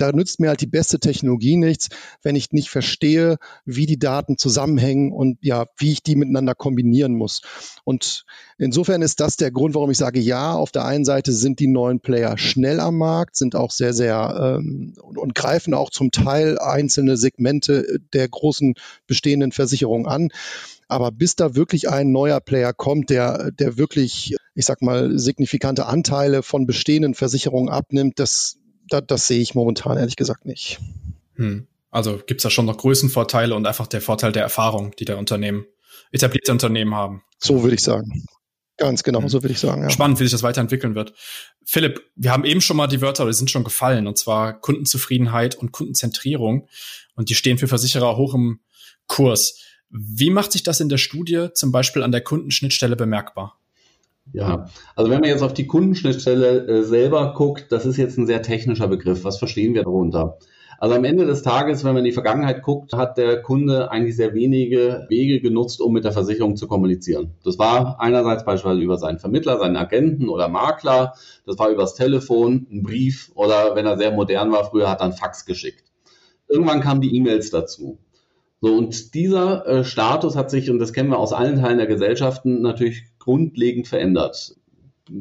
da 0.00 0.12
nützt 0.12 0.40
mir 0.40 0.48
halt 0.48 0.60
die 0.60 0.66
beste 0.66 0.98
Technologie 0.98 1.56
nichts, 1.56 1.88
wenn 2.22 2.36
ich 2.36 2.52
nicht 2.52 2.70
verstehe, 2.70 3.36
wie 3.64 3.86
die 3.86 3.98
Daten 3.98 4.38
zusammenhängen 4.38 5.12
und 5.12 5.38
ja, 5.42 5.66
wie 5.76 5.92
ich 5.92 6.02
die 6.02 6.16
miteinander 6.16 6.54
kombinieren 6.54 7.14
muss. 7.14 7.42
Und 7.84 8.24
insofern 8.58 9.02
ist 9.02 9.20
das 9.20 9.36
der 9.36 9.50
Grund, 9.50 9.74
warum 9.74 9.90
ich 9.90 9.98
sage, 9.98 10.20
ja, 10.20 10.54
auf 10.54 10.72
der 10.72 10.84
einen 10.84 11.04
Seite 11.04 11.32
sind 11.32 11.60
die 11.60 11.68
neuen 11.68 12.00
Player 12.00 12.38
schnell 12.38 12.80
am 12.80 12.98
Markt, 12.98 13.36
sind 13.36 13.54
auch 13.54 13.70
sehr, 13.70 13.92
sehr 13.92 14.58
ähm, 14.58 14.94
und, 15.02 15.18
und 15.18 15.34
greifen 15.34 15.74
auch 15.74 15.90
zum 15.90 16.10
Teil 16.10 16.58
einzelne 16.58 17.16
Segmente 17.16 18.00
der 18.12 18.28
großen 18.28 18.74
bestehenden 19.06 19.52
Versicherungen 19.52 20.06
an. 20.06 20.28
Aber 20.88 21.12
bis 21.12 21.36
da 21.36 21.54
wirklich 21.54 21.88
ein 21.88 22.10
neuer 22.10 22.40
Player 22.40 22.72
kommt, 22.72 23.10
der, 23.10 23.52
der 23.52 23.78
wirklich, 23.78 24.34
ich 24.56 24.66
sag 24.66 24.82
mal, 24.82 25.16
signifikante 25.18 25.86
Anteile 25.86 26.42
von 26.42 26.66
bestehenden 26.66 27.14
Versicherungen 27.14 27.68
abnimmt, 27.68 28.18
das, 28.18 28.56
das, 28.92 29.04
das 29.06 29.26
sehe 29.26 29.40
ich 29.40 29.54
momentan 29.54 29.96
ehrlich 29.96 30.16
gesagt 30.16 30.46
nicht. 30.46 30.78
Hm. 31.34 31.66
Also 31.90 32.20
gibt 32.24 32.40
es 32.40 32.42
da 32.42 32.50
schon 32.50 32.66
noch 32.66 32.76
Größenvorteile 32.76 33.54
und 33.54 33.66
einfach 33.66 33.86
der 33.86 34.00
Vorteil 34.00 34.32
der 34.32 34.42
Erfahrung, 34.42 34.94
die 34.98 35.04
der 35.04 35.18
Unternehmen, 35.18 35.66
etablierte 36.12 36.52
Unternehmen 36.52 36.94
haben. 36.94 37.22
So 37.38 37.62
würde 37.62 37.74
ich 37.74 37.82
sagen. 37.82 38.24
Ganz 38.76 39.02
genau, 39.02 39.20
hm. 39.20 39.28
so 39.28 39.42
würde 39.42 39.52
ich 39.52 39.60
sagen. 39.60 39.82
Ja. 39.82 39.90
Spannend, 39.90 40.20
wie 40.20 40.24
sich 40.24 40.32
das 40.32 40.42
weiterentwickeln 40.42 40.94
wird. 40.94 41.12
Philipp, 41.64 42.02
wir 42.16 42.32
haben 42.32 42.44
eben 42.44 42.60
schon 42.60 42.76
mal 42.76 42.86
die 42.86 43.00
Wörter, 43.02 43.26
die 43.26 43.32
sind 43.32 43.50
schon 43.50 43.64
gefallen, 43.64 44.06
und 44.06 44.16
zwar 44.16 44.58
Kundenzufriedenheit 44.58 45.54
und 45.54 45.72
Kundenzentrierung. 45.72 46.68
Und 47.14 47.28
die 47.28 47.34
stehen 47.34 47.58
für 47.58 47.68
Versicherer 47.68 48.16
hoch 48.16 48.34
im 48.34 48.60
Kurs. 49.06 49.60
Wie 49.90 50.30
macht 50.30 50.52
sich 50.52 50.62
das 50.62 50.80
in 50.80 50.88
der 50.88 50.98
Studie 50.98 51.48
zum 51.52 51.72
Beispiel 51.72 52.02
an 52.02 52.12
der 52.12 52.22
Kundenschnittstelle 52.22 52.96
bemerkbar? 52.96 53.59
Ja, 54.32 54.66
also 54.94 55.10
wenn 55.10 55.20
man 55.20 55.28
jetzt 55.28 55.42
auf 55.42 55.54
die 55.54 55.66
Kundenschnittstelle 55.66 56.66
äh, 56.66 56.82
selber 56.82 57.34
guckt, 57.34 57.72
das 57.72 57.84
ist 57.84 57.96
jetzt 57.96 58.16
ein 58.16 58.26
sehr 58.26 58.42
technischer 58.42 58.86
Begriff. 58.86 59.24
Was 59.24 59.38
verstehen 59.38 59.74
wir 59.74 59.82
darunter? 59.82 60.38
Also 60.80 60.94
am 60.94 61.04
Ende 61.04 61.26
des 61.26 61.42
Tages, 61.42 61.84
wenn 61.84 61.92
man 61.92 61.98
in 61.98 62.06
die 62.06 62.12
Vergangenheit 62.12 62.62
guckt, 62.62 62.94
hat 62.94 63.18
der 63.18 63.42
Kunde 63.42 63.90
eigentlich 63.90 64.16
sehr 64.16 64.32
wenige 64.32 65.04
Wege 65.10 65.40
genutzt, 65.40 65.82
um 65.82 65.92
mit 65.92 66.04
der 66.04 66.12
Versicherung 66.12 66.56
zu 66.56 66.68
kommunizieren. 66.68 67.34
Das 67.44 67.58
war 67.58 68.00
einerseits 68.00 68.46
beispielsweise 68.46 68.80
über 68.80 68.96
seinen 68.96 69.18
Vermittler, 69.18 69.58
seinen 69.58 69.76
Agenten 69.76 70.30
oder 70.30 70.48
Makler. 70.48 71.12
Das 71.44 71.58
war 71.58 71.68
übers 71.68 71.96
Telefon, 71.96 72.66
ein 72.72 72.82
Brief 72.82 73.30
oder 73.34 73.76
wenn 73.76 73.84
er 73.84 73.98
sehr 73.98 74.12
modern 74.12 74.52
war, 74.52 74.64
früher 74.64 74.88
hat 74.88 75.00
er 75.00 75.04
einen 75.04 75.12
Fax 75.12 75.44
geschickt. 75.44 75.84
Irgendwann 76.48 76.80
kamen 76.80 77.02
die 77.02 77.14
E-Mails 77.14 77.50
dazu. 77.50 77.98
So, 78.62 78.74
und 78.74 79.14
dieser 79.14 79.66
äh, 79.66 79.84
Status 79.84 80.34
hat 80.34 80.50
sich, 80.50 80.70
und 80.70 80.78
das 80.78 80.94
kennen 80.94 81.10
wir 81.10 81.18
aus 81.18 81.34
allen 81.34 81.60
Teilen 81.60 81.78
der 81.78 81.88
Gesellschaften, 81.88 82.62
natürlich 82.62 83.04
grundlegend 83.20 83.86
verändert. 83.86 84.56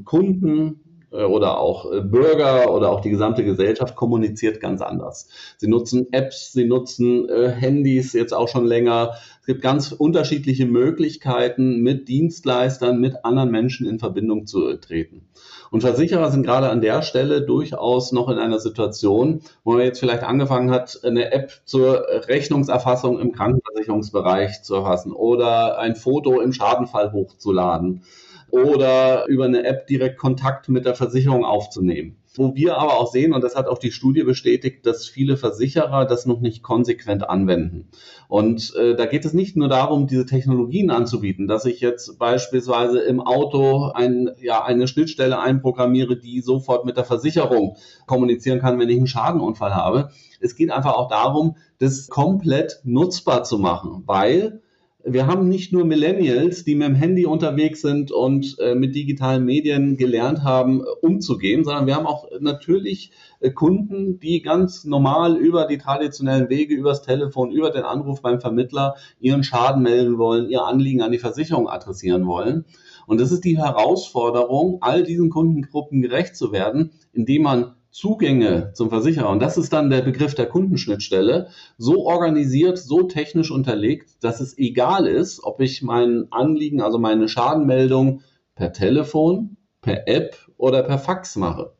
Kunden 0.05 0.81
oder 1.11 1.59
auch 1.59 1.91
äh, 1.91 2.01
Bürger 2.01 2.73
oder 2.73 2.91
auch 2.91 3.01
die 3.01 3.09
gesamte 3.09 3.43
Gesellschaft 3.43 3.95
kommuniziert 3.95 4.59
ganz 4.59 4.81
anders. 4.81 5.27
Sie 5.57 5.67
nutzen 5.67 6.07
Apps, 6.11 6.53
sie 6.53 6.65
nutzen 6.65 7.27
äh, 7.29 7.49
Handys 7.49 8.13
jetzt 8.13 8.33
auch 8.33 8.47
schon 8.47 8.65
länger. 8.65 9.15
Es 9.41 9.47
gibt 9.47 9.61
ganz 9.61 9.91
unterschiedliche 9.91 10.65
Möglichkeiten, 10.65 11.81
mit 11.81 12.07
Dienstleistern, 12.07 12.99
mit 12.99 13.25
anderen 13.25 13.49
Menschen 13.49 13.87
in 13.87 13.97
Verbindung 13.97 14.45
zu 14.45 14.73
treten. 14.75 15.27
Und 15.71 15.81
Versicherer 15.81 16.31
sind 16.31 16.43
gerade 16.43 16.69
an 16.69 16.81
der 16.81 17.01
Stelle 17.01 17.41
durchaus 17.41 18.11
noch 18.11 18.29
in 18.29 18.37
einer 18.37 18.59
Situation, 18.59 19.41
wo 19.63 19.73
man 19.73 19.81
jetzt 19.81 19.99
vielleicht 19.99 20.23
angefangen 20.23 20.71
hat, 20.71 20.99
eine 21.03 21.31
App 21.31 21.51
zur 21.65 22.05
Rechnungserfassung 22.27 23.19
im 23.19 23.31
Krankenversicherungsbereich 23.31 24.63
zu 24.63 24.75
erfassen 24.75 25.11
oder 25.11 25.79
ein 25.79 25.95
Foto 25.95 26.39
im 26.41 26.53
Schadenfall 26.53 27.11
hochzuladen 27.11 28.03
oder 28.51 29.25
über 29.27 29.45
eine 29.45 29.63
App 29.63 29.87
direkt 29.87 30.17
Kontakt 30.17 30.69
mit 30.69 30.85
der 30.85 30.95
Versicherung 30.95 31.45
aufzunehmen. 31.45 32.17
Wo 32.35 32.55
wir 32.55 32.77
aber 32.77 32.99
auch 32.99 33.11
sehen, 33.11 33.33
und 33.33 33.43
das 33.43 33.55
hat 33.55 33.67
auch 33.67 33.79
die 33.79 33.91
Studie 33.91 34.23
bestätigt, 34.23 34.85
dass 34.85 35.07
viele 35.07 35.35
Versicherer 35.35 36.05
das 36.05 36.25
noch 36.25 36.41
nicht 36.41 36.61
konsequent 36.61 37.27
anwenden. 37.27 37.89
Und 38.27 38.73
äh, 38.75 38.95
da 38.95 39.07
geht 39.07 39.25
es 39.25 39.33
nicht 39.33 39.57
nur 39.57 39.67
darum, 39.67 40.05
diese 40.05 40.27
Technologien 40.27 40.91
anzubieten, 40.91 41.47
dass 41.47 41.65
ich 41.65 41.81
jetzt 41.81 42.19
beispielsweise 42.19 42.99
im 42.99 43.19
Auto 43.19 43.91
ein, 43.93 44.29
ja, 44.39 44.63
eine 44.63 44.87
Schnittstelle 44.87 45.39
einprogrammiere, 45.39 46.17
die 46.17 46.41
sofort 46.41 46.85
mit 46.85 46.97
der 46.97 47.03
Versicherung 47.03 47.77
kommunizieren 48.05 48.59
kann, 48.59 48.77
wenn 48.79 48.89
ich 48.89 48.97
einen 48.97 49.07
Schadenunfall 49.07 49.73
habe. 49.73 50.11
Es 50.39 50.55
geht 50.55 50.71
einfach 50.71 50.93
auch 50.93 51.09
darum, 51.09 51.55
das 51.79 52.07
komplett 52.07 52.79
nutzbar 52.83 53.43
zu 53.43 53.57
machen, 53.57 54.03
weil 54.05 54.61
wir 55.05 55.27
haben 55.27 55.47
nicht 55.47 55.71
nur 55.71 55.85
Millennials, 55.85 56.65
die 56.65 56.75
mit 56.75 56.89
dem 56.89 56.95
Handy 56.95 57.25
unterwegs 57.25 57.81
sind 57.81 58.11
und 58.11 58.57
äh, 58.59 58.75
mit 58.75 58.95
digitalen 58.95 59.45
Medien 59.45 59.95
gelernt 59.95 60.43
haben, 60.43 60.81
äh, 60.81 60.85
umzugehen, 61.01 61.63
sondern 61.63 61.87
wir 61.87 61.95
haben 61.95 62.05
auch 62.05 62.27
natürlich 62.41 63.11
äh, 63.39 63.49
Kunden, 63.51 64.19
die 64.19 64.41
ganz 64.41 64.83
normal 64.83 65.37
über 65.37 65.65
die 65.67 65.77
traditionellen 65.77 66.49
Wege, 66.49 66.75
übers 66.75 67.01
Telefon, 67.01 67.51
über 67.51 67.69
den 67.69 67.83
Anruf 67.83 68.21
beim 68.21 68.41
Vermittler 68.41 68.95
ihren 69.21 69.43
Schaden 69.43 69.83
melden 69.83 70.17
wollen, 70.17 70.49
ihr 70.49 70.65
Anliegen 70.65 71.01
an 71.01 71.13
die 71.13 71.17
Versicherung 71.17 71.69
adressieren 71.69 72.27
wollen. 72.27 72.65
Und 73.07 73.21
das 73.21 73.31
ist 73.31 73.45
die 73.45 73.57
Herausforderung, 73.57 74.79
all 74.81 75.03
diesen 75.03 75.29
Kundengruppen 75.29 76.01
gerecht 76.01 76.35
zu 76.35 76.51
werden, 76.51 76.91
indem 77.13 77.43
man 77.43 77.75
Zugänge 77.91 78.71
zum 78.73 78.89
Versicherer, 78.89 79.29
und 79.29 79.41
das 79.41 79.57
ist 79.57 79.73
dann 79.73 79.89
der 79.89 80.01
Begriff 80.01 80.35
der 80.35 80.45
Kundenschnittstelle, 80.45 81.49
so 81.77 82.05
organisiert, 82.05 82.77
so 82.77 83.03
technisch 83.03 83.51
unterlegt, 83.51 84.23
dass 84.23 84.41
es 84.41 84.57
egal 84.57 85.07
ist, 85.07 85.43
ob 85.43 85.59
ich 85.59 85.81
mein 85.81 86.27
Anliegen, 86.29 86.81
also 86.81 86.99
meine 86.99 87.27
Schadenmeldung 87.27 88.21
per 88.55 88.73
Telefon, 88.73 89.57
per 89.81 90.07
App 90.07 90.35
oder 90.57 90.83
per 90.83 90.99
Fax 90.99 91.35
mache. 91.35 91.73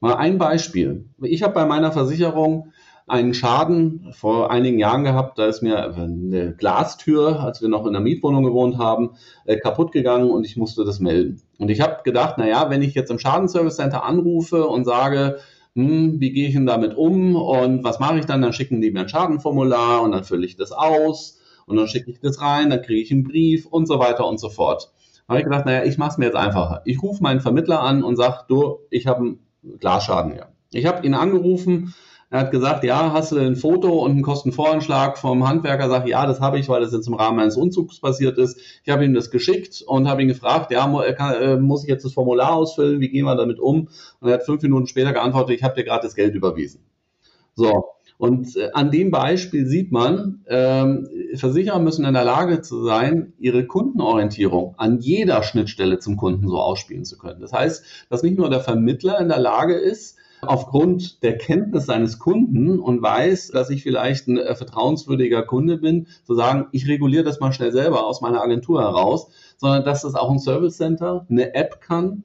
Mal 0.00 0.16
ein 0.16 0.36
Beispiel. 0.38 1.06
Ich 1.22 1.42
habe 1.42 1.54
bei 1.54 1.64
meiner 1.64 1.92
Versicherung 1.92 2.72
einen 3.06 3.34
Schaden 3.34 4.12
vor 4.12 4.50
einigen 4.50 4.78
Jahren 4.78 5.04
gehabt. 5.04 5.38
Da 5.38 5.46
ist 5.46 5.62
mir 5.62 5.94
eine 5.94 6.54
Glastür, 6.54 7.40
als 7.40 7.60
wir 7.60 7.68
noch 7.68 7.86
in 7.86 7.92
der 7.92 8.00
Mietwohnung 8.02 8.44
gewohnt 8.44 8.78
haben, 8.78 9.10
äh, 9.44 9.56
kaputt 9.56 9.92
gegangen 9.92 10.30
und 10.30 10.44
ich 10.44 10.56
musste 10.56 10.84
das 10.84 11.00
melden. 11.00 11.42
Und 11.58 11.70
ich 11.70 11.80
habe 11.80 12.02
gedacht, 12.02 12.36
na 12.38 12.46
ja, 12.46 12.70
wenn 12.70 12.82
ich 12.82 12.94
jetzt 12.94 13.10
im 13.10 13.18
Schadenservice 13.18 13.76
Center 13.76 14.04
anrufe 14.04 14.66
und 14.66 14.84
sage, 14.84 15.38
hm, 15.74 16.20
wie 16.20 16.32
gehe 16.32 16.48
ich 16.48 16.54
denn 16.54 16.66
damit 16.66 16.96
um 16.96 17.34
und 17.36 17.82
was 17.82 17.98
mache 17.98 18.18
ich 18.18 18.26
dann? 18.26 18.42
Dann 18.42 18.52
schicken 18.52 18.80
die 18.80 18.90
mir 18.90 19.00
ein 19.00 19.08
Schadenformular 19.08 20.02
und 20.02 20.12
dann 20.12 20.24
fülle 20.24 20.46
ich 20.46 20.56
das 20.56 20.72
aus 20.72 21.40
und 21.66 21.76
dann 21.76 21.88
schicke 21.88 22.10
ich 22.10 22.20
das 22.20 22.40
rein, 22.40 22.70
dann 22.70 22.82
kriege 22.82 23.00
ich 23.00 23.10
einen 23.10 23.24
Brief 23.24 23.66
und 23.66 23.86
so 23.86 23.98
weiter 23.98 24.26
und 24.26 24.38
so 24.38 24.50
fort. 24.50 24.92
Da 25.26 25.32
habe 25.32 25.38
ich 25.40 25.44
gedacht, 25.44 25.66
naja, 25.66 25.84
ich 25.84 25.98
mache 25.98 26.10
es 26.10 26.18
mir 26.18 26.26
jetzt 26.26 26.36
einfacher. 26.36 26.82
Ich 26.84 27.02
rufe 27.02 27.22
meinen 27.22 27.40
Vermittler 27.40 27.80
an 27.80 28.04
und 28.04 28.16
sage, 28.16 28.44
du, 28.48 28.78
ich 28.90 29.06
habe 29.06 29.20
einen 29.20 29.78
Glasschaden 29.80 30.32
hier. 30.32 30.48
Ich 30.72 30.86
habe 30.86 31.04
ihn 31.06 31.14
angerufen, 31.14 31.94
er 32.34 32.40
hat 32.40 32.50
gesagt, 32.50 32.82
ja, 32.82 33.12
hast 33.12 33.30
du 33.30 33.36
ein 33.36 33.54
Foto 33.54 34.04
und 34.04 34.10
einen 34.10 34.22
Kostenvoranschlag 34.22 35.18
vom 35.18 35.46
Handwerker? 35.46 35.88
Sag 35.88 36.08
ja, 36.08 36.26
das 36.26 36.40
habe 36.40 36.58
ich, 36.58 36.68
weil 36.68 36.80
das 36.80 36.92
jetzt 36.92 37.06
im 37.06 37.14
Rahmen 37.14 37.38
eines 37.38 37.56
Umzugs 37.56 38.00
passiert 38.00 38.38
ist. 38.38 38.58
Ich 38.82 38.90
habe 38.90 39.04
ihm 39.04 39.14
das 39.14 39.30
geschickt 39.30 39.84
und 39.86 40.08
habe 40.08 40.22
ihn 40.22 40.26
gefragt, 40.26 40.72
ja, 40.72 40.84
äh, 41.04 41.56
muss 41.56 41.84
ich 41.84 41.88
jetzt 41.88 42.04
das 42.04 42.12
Formular 42.12 42.52
ausfüllen? 42.56 42.98
Wie 42.98 43.08
gehen 43.08 43.24
wir 43.24 43.36
damit 43.36 43.60
um? 43.60 43.88
Und 44.18 44.28
er 44.28 44.34
hat 44.34 44.42
fünf 44.42 44.62
Minuten 44.62 44.88
später 44.88 45.12
geantwortet, 45.12 45.54
ich 45.54 45.62
habe 45.62 45.76
dir 45.76 45.84
gerade 45.84 46.02
das 46.02 46.16
Geld 46.16 46.34
überwiesen. 46.34 46.80
So, 47.54 47.84
und 48.18 48.56
äh, 48.56 48.70
an 48.72 48.90
dem 48.90 49.12
Beispiel 49.12 49.66
sieht 49.66 49.92
man, 49.92 50.44
ähm, 50.48 51.08
Versicherer 51.36 51.78
müssen 51.78 52.04
in 52.04 52.14
der 52.14 52.24
Lage 52.24 52.62
zu 52.62 52.82
sein, 52.82 53.32
ihre 53.38 53.64
Kundenorientierung 53.64 54.74
an 54.76 54.98
jeder 54.98 55.44
Schnittstelle 55.44 56.00
zum 56.00 56.16
Kunden 56.16 56.48
so 56.48 56.58
ausspielen 56.58 57.04
zu 57.04 57.16
können. 57.16 57.40
Das 57.40 57.52
heißt, 57.52 57.84
dass 58.10 58.24
nicht 58.24 58.38
nur 58.38 58.50
der 58.50 58.58
Vermittler 58.58 59.20
in 59.20 59.28
der 59.28 59.38
Lage 59.38 59.74
ist, 59.74 60.16
aufgrund 60.48 61.22
der 61.22 61.38
Kenntnis 61.38 61.86
seines 61.86 62.18
Kunden 62.18 62.78
und 62.78 63.02
weiß, 63.02 63.48
dass 63.48 63.70
ich 63.70 63.82
vielleicht 63.82 64.28
ein 64.28 64.38
äh, 64.38 64.54
vertrauenswürdiger 64.54 65.42
Kunde 65.42 65.78
bin, 65.78 66.06
zu 66.24 66.34
sagen, 66.34 66.66
ich 66.72 66.88
reguliere 66.88 67.24
das 67.24 67.40
mal 67.40 67.52
schnell 67.52 67.72
selber 67.72 68.06
aus 68.06 68.20
meiner 68.20 68.42
Agentur 68.42 68.80
heraus, 68.80 69.28
sondern 69.56 69.84
dass 69.84 70.02
das 70.02 70.14
auch 70.14 70.30
ein 70.30 70.38
Service 70.38 70.76
Center, 70.76 71.26
eine 71.28 71.54
App 71.54 71.80
kann, 71.80 72.24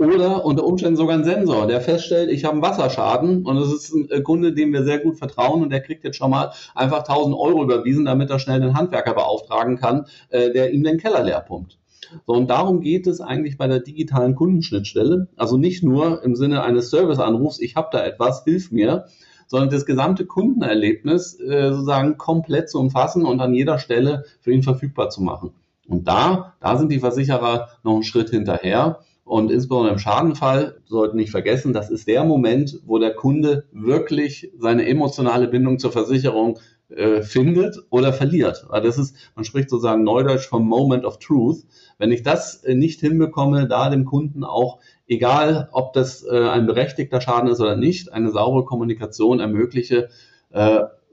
oder 0.00 0.46
unter 0.46 0.64
Umständen 0.64 0.96
sogar 0.96 1.18
ein 1.18 1.24
Sensor, 1.24 1.66
der 1.66 1.82
feststellt, 1.82 2.30
ich 2.30 2.44
habe 2.44 2.54
einen 2.54 2.62
Wasserschaden 2.62 3.44
und 3.44 3.58
es 3.58 3.70
ist 3.70 3.92
ein 3.92 4.10
äh, 4.10 4.22
Kunde, 4.22 4.54
dem 4.54 4.72
wir 4.72 4.82
sehr 4.82 4.98
gut 4.98 5.18
vertrauen 5.18 5.62
und 5.62 5.70
der 5.70 5.82
kriegt 5.82 6.04
jetzt 6.04 6.16
schon 6.16 6.30
mal 6.30 6.52
einfach 6.74 7.00
1000 7.00 7.36
Euro 7.36 7.62
überwiesen, 7.62 8.06
damit 8.06 8.30
er 8.30 8.38
schnell 8.38 8.60
den 8.60 8.74
Handwerker 8.74 9.12
beauftragen 9.12 9.76
kann, 9.76 10.06
äh, 10.30 10.52
der 10.52 10.72
ihm 10.72 10.84
den 10.84 10.96
Keller 10.96 11.22
leer 11.22 11.40
pumpt. 11.40 11.79
So, 12.26 12.32
und 12.34 12.48
darum 12.48 12.80
geht 12.80 13.06
es 13.06 13.20
eigentlich 13.20 13.56
bei 13.58 13.66
der 13.66 13.80
digitalen 13.80 14.34
Kundenschnittstelle. 14.34 15.28
Also 15.36 15.56
nicht 15.56 15.82
nur 15.82 16.22
im 16.22 16.34
Sinne 16.34 16.62
eines 16.62 16.90
Serviceanrufs, 16.90 17.60
ich 17.60 17.76
habe 17.76 17.88
da 17.92 18.04
etwas, 18.04 18.44
hilf 18.44 18.70
mir, 18.70 19.06
sondern 19.46 19.70
das 19.70 19.84
gesamte 19.84 20.26
Kundenerlebnis 20.26 21.38
äh, 21.40 21.72
sozusagen 21.72 22.16
komplett 22.16 22.70
zu 22.70 22.78
umfassen 22.78 23.24
und 23.24 23.40
an 23.40 23.52
jeder 23.52 23.78
Stelle 23.78 24.24
für 24.40 24.52
ihn 24.52 24.62
verfügbar 24.62 25.10
zu 25.10 25.22
machen. 25.22 25.50
Und 25.88 26.06
da, 26.06 26.54
da 26.60 26.76
sind 26.76 26.92
die 26.92 27.00
Versicherer 27.00 27.68
noch 27.82 27.94
einen 27.94 28.04
Schritt 28.04 28.30
hinterher. 28.30 29.00
Und 29.24 29.50
insbesondere 29.50 29.92
im 29.92 29.98
Schadenfall 29.98 30.76
sollten 30.86 31.16
nicht 31.16 31.30
vergessen, 31.30 31.72
das 31.72 31.90
ist 31.90 32.08
der 32.08 32.24
Moment, 32.24 32.80
wo 32.84 32.98
der 32.98 33.14
Kunde 33.14 33.64
wirklich 33.72 34.50
seine 34.58 34.86
emotionale 34.86 35.48
Bindung 35.48 35.78
zur 35.78 35.92
Versicherung 35.92 36.58
äh, 36.90 37.22
findet 37.22 37.76
oder 37.90 38.12
verliert. 38.12 38.66
Weil 38.68 38.82
das 38.82 38.98
ist, 38.98 39.14
man 39.34 39.44
spricht 39.44 39.70
sozusagen 39.70 40.02
neudeutsch 40.02 40.48
vom 40.48 40.66
Moment 40.66 41.04
of 41.04 41.18
Truth. 41.18 41.64
Wenn 41.98 42.12
ich 42.12 42.22
das 42.22 42.64
äh, 42.64 42.74
nicht 42.74 43.00
hinbekomme, 43.00 43.68
da 43.68 43.90
dem 43.90 44.04
Kunden 44.04 44.44
auch, 44.44 44.78
egal 45.06 45.68
ob 45.72 45.92
das 45.92 46.24
äh, 46.24 46.48
ein 46.48 46.66
berechtigter 46.66 47.20
Schaden 47.20 47.50
ist 47.50 47.60
oder 47.60 47.76
nicht, 47.76 48.12
eine 48.12 48.30
saubere 48.30 48.64
Kommunikation 48.64 49.40
ermögliche, 49.40 50.08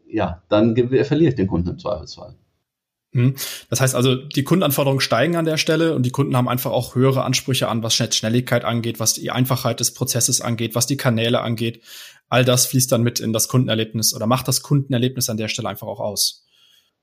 ja, 0.10 0.42
dann 0.50 0.76
verliere 0.76 1.30
ich 1.30 1.36
den 1.36 1.46
Kunden 1.46 1.70
im 1.70 1.78
Zweifelsfall. 1.78 2.34
Hm. 3.18 3.34
Das 3.72 3.82
heißt 3.82 3.96
also, 3.96 4.14
die 4.14 4.44
Kundenanforderungen 4.44 5.02
steigen 5.02 5.38
an 5.38 5.46
der 5.46 5.58
Stelle 5.58 5.96
und 5.96 6.06
die 6.06 6.12
Kunden 6.12 6.38
haben 6.38 6.48
einfach 6.48 6.70
auch 6.70 6.94
höhere 6.94 7.24
Ansprüche 7.24 7.68
an, 7.68 7.82
was 7.82 7.96
Schnelligkeit 7.96 8.64
angeht, 8.64 9.00
was 9.00 9.16
die 9.16 9.32
Einfachheit 9.32 9.80
des 9.80 9.92
Prozesses 9.96 10.40
angeht, 10.40 10.76
was 10.76 10.86
die 10.86 10.98
Kanäle 10.98 11.42
angeht. 11.42 11.82
All 12.30 12.46
das 12.46 12.68
fließt 12.68 12.92
dann 12.92 13.02
mit 13.02 13.20
in 13.20 13.34
das 13.34 13.48
Kundenerlebnis 13.48 14.14
oder 14.14 14.28
macht 14.28 14.48
das 14.48 14.62
Kundenerlebnis 14.62 15.32
an 15.32 15.38
der 15.38 15.48
Stelle 15.48 15.68
einfach 15.68 15.88
auch 15.88 16.00
aus. 16.00 16.46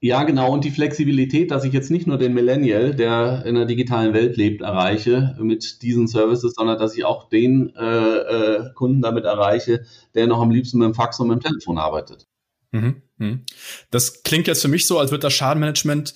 Ja, 0.00 0.22
genau. 0.22 0.52
Und 0.52 0.64
die 0.64 0.70
Flexibilität, 0.70 1.50
dass 1.50 1.64
ich 1.64 1.72
jetzt 1.72 1.90
nicht 1.90 2.06
nur 2.06 2.18
den 2.18 2.32
Millennial, 2.32 2.94
der 2.94 3.44
in 3.44 3.56
der 3.56 3.64
digitalen 3.64 4.14
Welt 4.14 4.36
lebt, 4.36 4.60
erreiche 4.60 5.34
mit 5.40 5.82
diesen 5.82 6.06
Services, 6.06 6.54
sondern 6.54 6.78
dass 6.78 6.96
ich 6.96 7.04
auch 7.04 7.28
den 7.28 7.74
äh, 7.74 8.18
äh, 8.18 8.72
Kunden 8.74 9.02
damit 9.02 9.24
erreiche, 9.24 9.84
der 10.14 10.28
noch 10.28 10.40
am 10.40 10.52
liebsten 10.52 10.78
mit 10.78 10.86
dem 10.86 10.94
Fax 10.94 11.18
und 11.18 11.26
mit 11.26 11.38
dem 11.38 11.48
Telefon 11.48 11.78
arbeitet. 11.78 12.28
Mhm, 12.74 13.02
mhm. 13.18 13.44
Das 13.90 14.24
klingt 14.24 14.48
jetzt 14.48 14.62
für 14.62 14.68
mich 14.68 14.88
so, 14.88 14.98
als 14.98 15.12
wird 15.12 15.22
das 15.22 15.32
Schadenmanagement 15.32 16.14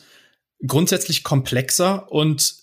grundsätzlich 0.66 1.22
komplexer 1.22 2.10
und 2.10 2.56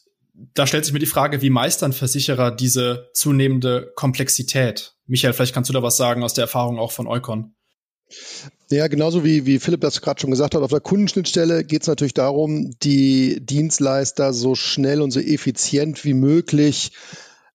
da 0.54 0.68
stellt 0.68 0.84
sich 0.84 0.94
mir 0.94 1.00
die 1.00 1.06
Frage, 1.06 1.42
wie 1.42 1.50
meistern 1.50 1.94
Versicherer 1.94 2.52
diese 2.52 3.10
zunehmende 3.14 3.94
Komplexität? 3.96 4.96
Michael, 5.08 5.32
vielleicht 5.32 5.54
kannst 5.54 5.70
du 5.70 5.74
da 5.74 5.82
was 5.82 5.96
sagen 5.96 6.24
aus 6.24 6.34
der 6.34 6.42
Erfahrung 6.44 6.78
auch 6.78 6.92
von 6.92 7.08
Eukon. 7.08 7.56
Ja, 8.70 8.88
genauso 8.88 9.24
wie, 9.24 9.46
wie 9.46 9.60
Philipp 9.60 9.80
das 9.80 10.02
gerade 10.02 10.20
schon 10.20 10.32
gesagt 10.32 10.56
hat, 10.56 10.62
auf 10.62 10.72
der 10.72 10.82
Kundenschnittstelle 10.82 11.64
geht 11.64 11.84
es 11.84 11.88
natürlich 11.88 12.14
darum, 12.14 12.72
die 12.84 13.40
Dienstleister 13.40 14.34
so 14.34 14.56
schnell 14.56 15.02
und 15.02 15.12
so 15.12 15.22
effizient 15.22 16.04
wie 16.04 16.14
möglich 16.14 16.92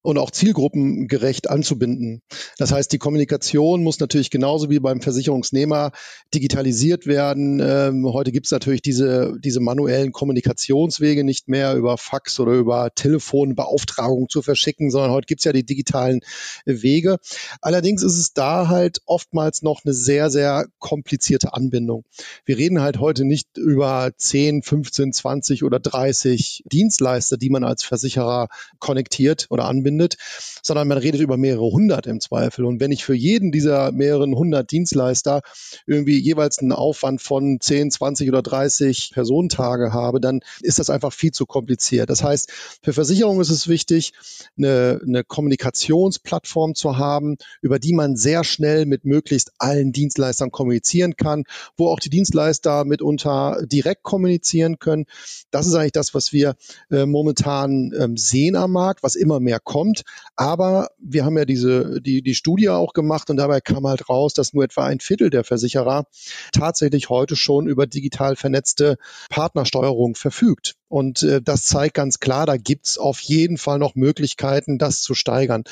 und 0.03 0.17
auch 0.17 0.31
zielgruppengerecht 0.31 1.49
anzubinden. 1.49 2.21
Das 2.57 2.71
heißt, 2.71 2.91
die 2.91 2.97
Kommunikation 2.97 3.83
muss 3.83 3.99
natürlich 3.99 4.31
genauso 4.31 4.69
wie 4.69 4.79
beim 4.79 5.01
Versicherungsnehmer 5.01 5.91
digitalisiert 6.33 7.05
werden. 7.05 7.59
Ähm, 7.63 8.07
heute 8.11 8.31
gibt 8.31 8.47
es 8.47 8.51
natürlich 8.51 8.81
diese, 8.81 9.35
diese 9.39 9.59
manuellen 9.59 10.11
Kommunikationswege 10.11 11.23
nicht 11.23 11.47
mehr 11.49 11.75
über 11.75 11.97
Fax 11.97 12.39
oder 12.39 12.53
über 12.53 12.89
Telefonbeauftragung 12.95 14.27
zu 14.27 14.41
verschicken, 14.41 14.89
sondern 14.89 15.11
heute 15.11 15.27
gibt 15.27 15.41
es 15.41 15.45
ja 15.45 15.53
die 15.53 15.65
digitalen 15.65 16.21
Wege. 16.65 17.17
Allerdings 17.61 18.01
ist 18.01 18.17
es 18.17 18.33
da 18.33 18.69
halt 18.69 19.01
oftmals 19.05 19.61
noch 19.61 19.81
eine 19.85 19.93
sehr, 19.93 20.31
sehr 20.31 20.65
komplizierte 20.79 21.53
Anbindung. 21.53 22.05
Wir 22.45 22.57
reden 22.57 22.81
halt 22.81 22.99
heute 22.99 23.23
nicht 23.23 23.55
über 23.57 24.11
10, 24.17 24.63
15, 24.63 25.13
20 25.13 25.63
oder 25.63 25.79
30 25.79 26.63
Dienstleister, 26.71 27.37
die 27.37 27.51
man 27.51 27.63
als 27.63 27.83
Versicherer 27.83 28.47
konnektiert 28.79 29.45
oder 29.49 29.65
anbindet 29.65 29.90
verbindet, 29.91 30.15
sondern 30.63 30.87
man 30.87 30.97
redet 30.97 31.21
über 31.21 31.37
mehrere 31.37 31.71
hundert 31.71 32.07
im 32.07 32.19
Zweifel. 32.19 32.65
Und 32.65 32.79
wenn 32.79 32.91
ich 32.91 33.03
für 33.03 33.13
jeden 33.13 33.51
dieser 33.51 33.91
mehreren 33.91 34.35
hundert 34.35 34.71
Dienstleister 34.71 35.41
irgendwie 35.85 36.19
jeweils 36.19 36.59
einen 36.59 36.71
Aufwand 36.71 37.21
von 37.21 37.59
10, 37.59 37.91
20 37.91 38.29
oder 38.29 38.41
30 38.41 39.11
Personentage 39.13 39.93
habe, 39.93 40.19
dann 40.19 40.41
ist 40.61 40.79
das 40.79 40.89
einfach 40.89 41.13
viel 41.13 41.31
zu 41.31 41.45
kompliziert. 41.45 42.09
Das 42.09 42.23
heißt, 42.23 42.51
für 42.81 42.93
Versicherungen 42.93 43.41
ist 43.41 43.49
es 43.49 43.67
wichtig, 43.67 44.13
eine, 44.57 45.01
eine 45.05 45.23
Kommunikationsplattform 45.23 46.75
zu 46.75 46.97
haben, 46.97 47.37
über 47.61 47.79
die 47.79 47.93
man 47.93 48.15
sehr 48.15 48.43
schnell 48.43 48.85
mit 48.85 49.05
möglichst 49.05 49.51
allen 49.57 49.91
Dienstleistern 49.91 50.51
kommunizieren 50.51 51.15
kann, 51.15 51.43
wo 51.75 51.87
auch 51.87 51.99
die 51.99 52.09
Dienstleister 52.09 52.85
mitunter 52.85 53.61
direkt 53.65 54.03
kommunizieren 54.03 54.79
können. 54.79 55.05
Das 55.49 55.67
ist 55.67 55.73
eigentlich 55.73 55.91
das, 55.91 56.13
was 56.13 56.31
wir 56.31 56.55
äh, 56.89 57.05
momentan 57.05 57.91
ähm, 57.97 58.17
sehen 58.17 58.55
am 58.55 58.71
Markt, 58.71 59.03
was 59.03 59.15
immer 59.15 59.39
mehr 59.39 59.59
kommt 59.59 59.80
kommt. 59.81 60.03
Aber 60.35 60.89
wir 60.99 61.25
haben 61.25 61.37
ja 61.37 61.45
diese, 61.45 62.01
die, 62.01 62.21
die 62.21 62.35
Studie 62.35 62.69
auch 62.69 62.93
gemacht 62.93 63.29
und 63.29 63.37
dabei 63.37 63.61
kam 63.61 63.87
halt 63.87 64.09
raus, 64.09 64.33
dass 64.33 64.53
nur 64.53 64.63
etwa 64.63 64.85
ein 64.85 64.99
Viertel 64.99 65.29
der 65.29 65.43
Versicherer 65.43 66.05
tatsächlich 66.51 67.09
heute 67.09 67.35
schon 67.35 67.67
über 67.67 67.87
digital 67.87 68.35
vernetzte 68.35 68.97
Partnersteuerung 69.29 70.15
verfügt. 70.15 70.75
Und 70.87 71.23
äh, 71.23 71.41
das 71.41 71.65
zeigt 71.65 71.95
ganz 71.95 72.19
klar, 72.19 72.45
da 72.45 72.57
gibt's 72.57 72.97
auf 72.97 73.21
jeden 73.21 73.57
Fall 73.57 73.79
noch 73.79 73.95
Möglichkeiten, 73.95 74.77
das 74.77 75.01
zu 75.01 75.13
steigern 75.15 75.63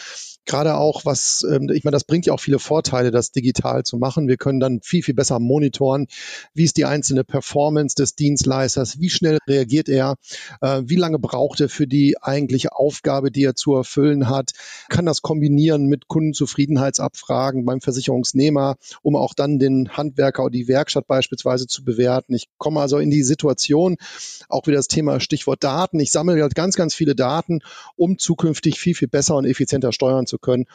gerade 0.49 0.75
auch 0.75 1.05
was, 1.05 1.45
ähm, 1.49 1.69
ich 1.69 1.83
meine, 1.83 1.95
das 1.95 2.03
bringt 2.03 2.25
ja 2.25 2.33
auch 2.33 2.39
viele 2.39 2.59
Vorteile, 2.59 3.11
das 3.11 3.31
digital 3.31 3.83
zu 3.83 3.97
machen. 3.97 4.27
Wir 4.27 4.37
können 4.37 4.59
dann 4.59 4.81
viel, 4.81 5.03
viel 5.03 5.13
besser 5.13 5.39
monitoren, 5.39 6.07
wie 6.53 6.63
ist 6.63 6.77
die 6.77 6.85
einzelne 6.85 7.23
Performance 7.23 7.95
des 7.95 8.15
Dienstleisters, 8.15 8.99
wie 8.99 9.09
schnell 9.09 9.37
reagiert 9.47 9.89
er, 9.89 10.15
äh, 10.61 10.81
wie 10.85 10.95
lange 10.95 11.19
braucht 11.19 11.61
er 11.61 11.69
für 11.69 11.87
die 11.87 12.15
eigentliche 12.21 12.75
Aufgabe, 12.75 13.31
die 13.31 13.43
er 13.43 13.55
zu 13.55 13.83
erfüllen 13.99 14.29
hat, 14.29 14.51
kann 14.89 15.05
das 15.05 15.21
kombinieren 15.21 15.85
mit 15.85 16.07
Kundenzufriedenheitsabfragen 16.07 17.65
beim 17.65 17.81
Versicherungsnehmer, 17.81 18.77
um 19.01 19.15
auch 19.15 19.33
dann 19.33 19.59
den 19.59 19.89
Handwerker 19.89 20.43
oder 20.43 20.51
die 20.51 20.67
Werkstatt 20.67 21.07
beispielsweise 21.07 21.67
zu 21.67 21.83
bewerten. 21.83 22.33
Ich 22.33 22.47
komme 22.57 22.79
also 22.79 22.97
in 22.97 23.09
die 23.09 23.23
Situation, 23.23 23.97
auch 24.47 24.67
wieder 24.67 24.77
das 24.77 24.87
Thema 24.87 25.19
Stichwort 25.19 25.63
Daten. 25.63 25.99
Ich 25.99 26.11
sammle 26.11 26.41
halt 26.41 26.55
ganz, 26.55 26.75
ganz 26.75 26.95
viele 26.95 27.15
Daten, 27.15 27.59
um 27.95 28.17
zukünftig 28.17 28.79
viel, 28.79 28.95
viel 28.95 29.07
besser 29.07 29.35
und 29.35 29.45
effizienter 29.45 29.91
steuern 29.91 30.25
zu 30.25 30.37
können. 30.37 30.65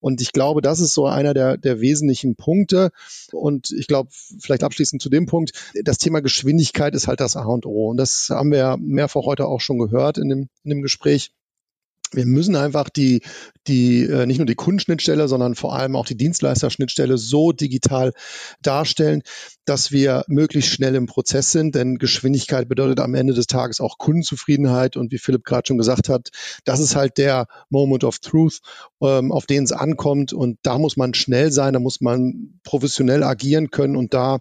Und 0.00 0.20
ich 0.20 0.32
glaube, 0.32 0.60
das 0.60 0.80
ist 0.80 0.94
so 0.94 1.06
einer 1.06 1.34
der, 1.34 1.56
der 1.56 1.80
wesentlichen 1.80 2.36
Punkte. 2.36 2.90
Und 3.32 3.70
ich 3.70 3.86
glaube, 3.86 4.10
vielleicht 4.38 4.62
abschließend 4.62 5.00
zu 5.00 5.08
dem 5.08 5.26
Punkt, 5.26 5.52
das 5.82 5.98
Thema 5.98 6.20
Geschwindigkeit 6.20 6.94
ist 6.94 7.08
halt 7.08 7.20
das 7.20 7.36
A 7.36 7.44
und 7.44 7.66
O. 7.66 7.88
Und 7.88 7.96
das 7.96 8.28
haben 8.30 8.52
wir 8.52 8.76
mehrfach 8.78 9.22
heute 9.24 9.46
auch 9.46 9.60
schon 9.60 9.78
gehört 9.78 10.18
in 10.18 10.28
dem, 10.28 10.48
in 10.64 10.70
dem 10.70 10.82
Gespräch. 10.82 11.32
Wir 12.16 12.26
müssen 12.26 12.56
einfach 12.56 12.88
die, 12.88 13.22
die 13.66 14.04
äh, 14.04 14.26
nicht 14.26 14.38
nur 14.38 14.46
die 14.46 14.54
Kundenschnittstelle, 14.54 15.28
sondern 15.28 15.54
vor 15.54 15.74
allem 15.74 15.96
auch 15.96 16.06
die 16.06 16.16
Dienstleisterschnittstelle 16.16 17.18
so 17.18 17.52
digital 17.52 18.12
darstellen, 18.62 19.22
dass 19.64 19.92
wir 19.92 20.24
möglichst 20.28 20.70
schnell 20.70 20.94
im 20.94 21.06
Prozess 21.06 21.52
sind, 21.52 21.74
denn 21.74 21.98
Geschwindigkeit 21.98 22.68
bedeutet 22.68 23.00
am 23.00 23.14
Ende 23.14 23.34
des 23.34 23.46
Tages 23.46 23.80
auch 23.80 23.98
Kundenzufriedenheit 23.98 24.96
und 24.96 25.12
wie 25.12 25.18
Philipp 25.18 25.44
gerade 25.44 25.66
schon 25.66 25.78
gesagt 25.78 26.08
hat, 26.08 26.30
das 26.64 26.80
ist 26.80 26.96
halt 26.96 27.18
der 27.18 27.46
Moment 27.70 28.04
of 28.04 28.18
Truth, 28.18 28.60
ähm, 29.00 29.32
auf 29.32 29.46
den 29.46 29.64
es 29.64 29.72
ankommt 29.72 30.32
und 30.32 30.58
da 30.62 30.78
muss 30.78 30.96
man 30.96 31.14
schnell 31.14 31.52
sein, 31.52 31.72
da 31.72 31.80
muss 31.80 32.00
man 32.00 32.60
professionell 32.62 33.22
agieren 33.22 33.70
können 33.70 33.96
und 33.96 34.14
da 34.14 34.38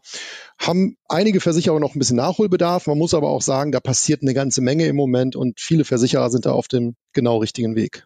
haben 0.60 0.98
einige 1.08 1.42
Versicherer 1.42 1.80
noch 1.80 1.96
ein 1.96 2.00
bisschen 2.00 2.18
Nachholbedarf. 2.18 2.88
Man 2.88 2.98
muss 2.98 3.14
aber 3.14 3.30
auch 3.30 3.42
sagen, 3.42 3.72
da 3.72 3.80
passiert 3.80 4.22
eine 4.22 4.34
ganze 4.34 4.62
Menge 4.62 4.86
im 4.86 4.96
Moment 4.96 5.36
und 5.36 5.60
viele 5.60 5.86
Versicherer 5.86 6.30
sind 6.30 6.46
da 6.46 6.52
auf 6.52 6.68
dem 6.68 6.96
genau 7.14 7.38
richtigen 7.38 7.76
Weg. 7.76 8.06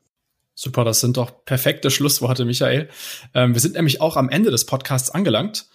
Super, 0.60 0.84
das 0.84 1.01
sind 1.01 1.17
doch 1.17 1.45
perfekte 1.45 1.91
Schlussworte, 1.91 2.43
Michael. 2.43 2.89
Ähm, 3.36 3.53
wir 3.53 3.62
sind 3.62 3.75
nämlich 3.75 4.01
auch 4.01 4.17
am 4.17 4.27
Ende 4.27 4.49
des 4.49 4.65
Podcasts 4.65 5.12
angelangt. 5.12 5.67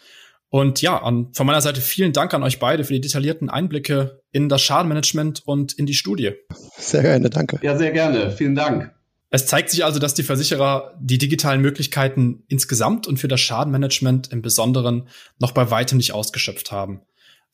Und 0.53 0.83
ja, 0.83 1.03
an, 1.03 1.33
von 1.33 1.47
meiner 1.47 1.63
Seite 1.63 1.81
vielen 1.81 2.13
Dank 2.13 2.35
an 2.35 2.43
euch 2.43 2.59
beide 2.59 2.85
für 2.85 2.93
die 2.93 3.01
detaillierten 3.01 3.49
Einblicke 3.49 4.21
in 4.33 4.51
das 4.51 4.61
Schadenmanagement 4.61 5.41
und 5.47 5.73
in 5.73 5.87
die 5.87 5.95
Studie. 5.95 6.33
Sehr 6.77 7.01
gerne, 7.01 7.31
danke. 7.31 7.59
Ja, 7.63 7.79
sehr 7.79 7.91
gerne. 7.91 8.33
Vielen 8.33 8.55
Dank. 8.55 8.95
Es 9.31 9.47
zeigt 9.47 9.71
sich 9.71 9.83
also, 9.83 9.99
dass 9.99 10.13
die 10.13 10.25
Versicherer 10.25 10.95
die 11.01 11.17
digitalen 11.17 11.63
Möglichkeiten 11.63 12.45
insgesamt 12.49 13.07
und 13.07 13.17
für 13.17 13.29
das 13.29 13.41
Schadenmanagement 13.41 14.31
im 14.31 14.43
Besonderen 14.43 15.09
noch 15.39 15.53
bei 15.53 15.71
weitem 15.71 15.97
nicht 15.97 16.13
ausgeschöpft 16.13 16.71
haben. 16.71 17.01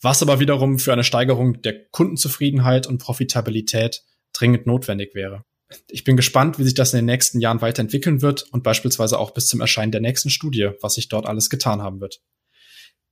Was 0.00 0.20
aber 0.20 0.40
wiederum 0.40 0.80
für 0.80 0.92
eine 0.92 1.04
Steigerung 1.04 1.62
der 1.62 1.87
Kundenzufriedenheit 1.90 2.88
und 2.88 2.98
Profitabilität 2.98 4.02
dringend 4.32 4.66
notwendig 4.66 5.14
wäre. 5.14 5.44
Ich 5.88 6.02
bin 6.02 6.16
gespannt, 6.16 6.58
wie 6.58 6.64
sich 6.64 6.74
das 6.74 6.92
in 6.94 6.98
den 6.98 7.06
nächsten 7.06 7.40
Jahren 7.40 7.61
weiterentwickeln 7.61 8.22
wird 8.22 8.42
und 8.50 8.64
beispielsweise 8.64 9.20
auch 9.20 9.30
bis 9.30 9.46
zum 9.46 9.61
Erscheinen 9.61 9.92
der 9.92 10.00
nächsten 10.00 10.30
Studie, 10.30 10.70
was 10.80 10.94
sich 10.94 11.08
dort 11.08 11.26
alles 11.26 11.48
getan 11.48 11.80
haben 11.80 12.00
wird. 12.00 12.20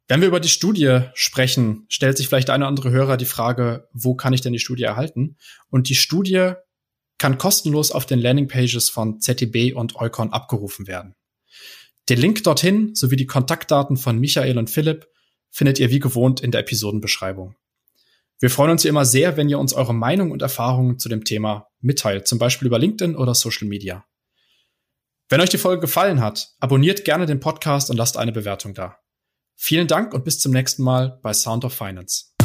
Wenn 0.09 0.21
wir 0.21 0.29
über 0.29 0.41
die 0.41 0.49
Studie 0.49 1.01
sprechen, 1.15 1.87
stellt 1.89 2.17
sich 2.17 2.29
vielleicht 2.29 2.51
eine 2.51 2.65
oder 2.65 2.69
andere 2.69 2.91
Hörer 2.91 3.17
die 3.17 3.25
Frage, 3.25 3.89
wo 3.93 4.15
kann 4.15 4.33
ich 4.33 4.41
denn 4.41 4.53
die 4.53 4.61
Studie 4.61 4.85
erhalten? 4.85 5.37
Und 5.69 5.89
die 5.89 5.97
Studie 5.97 6.53
kann 7.19 7.39
kostenlos 7.39 7.91
auf 7.91 8.07
den 8.07 8.21
Landingpages 8.21 8.89
von 8.89 9.21
ZDB 9.21 9.73
und 9.73 9.97
Eukon 9.97 10.33
abgerufen 10.33 10.87
werden. 10.87 11.15
Den 12.09 12.21
Link 12.21 12.45
dorthin 12.45 12.95
sowie 12.95 13.17
die 13.17 13.27
Kontaktdaten 13.27 13.97
von 13.97 14.19
Michael 14.19 14.59
und 14.59 14.71
Philipp 14.71 15.09
findet 15.51 15.81
ihr 15.81 15.91
wie 15.91 15.99
gewohnt 15.99 16.41
in 16.41 16.53
der 16.53 16.61
Episodenbeschreibung. 16.61 17.57
Wir 18.39 18.51
freuen 18.51 18.73
uns 18.73 18.85
wie 18.85 18.89
immer 18.89 19.07
sehr, 19.07 19.37
wenn 19.37 19.49
ihr 19.49 19.59
uns 19.59 19.73
eure 19.73 19.95
Meinung 19.95 20.31
und 20.31 20.43
Erfahrungen 20.43 20.99
zu 20.99 21.09
dem 21.09 21.25
Thema 21.25 21.69
mitteilt, 21.81 22.29
zum 22.29 22.39
Beispiel 22.39 22.67
über 22.67 22.79
LinkedIn 22.79 23.17
oder 23.17 23.35
Social 23.35 23.67
Media. 23.67 24.05
Wenn 25.29 25.41
euch 25.41 25.49
die 25.49 25.59
Folge 25.59 25.81
gefallen 25.81 26.21
hat, 26.21 26.51
abonniert 26.61 27.05
gerne 27.05 27.27
den 27.27 27.41
Podcast 27.41 27.91
und 27.91 27.97
lasst 27.97 28.19
eine 28.19 28.33
Bewertung 28.33 28.75
da. 28.75 28.99
Vielen 29.57 29.89
Dank 29.89 30.15
und 30.15 30.25
bis 30.25 30.39
zum 30.39 30.53
nächsten 30.53 30.83
Mal 30.83 31.19
bei 31.23 31.33
Sound 31.33 31.65
of 31.65 31.75
Finance. 31.75 32.36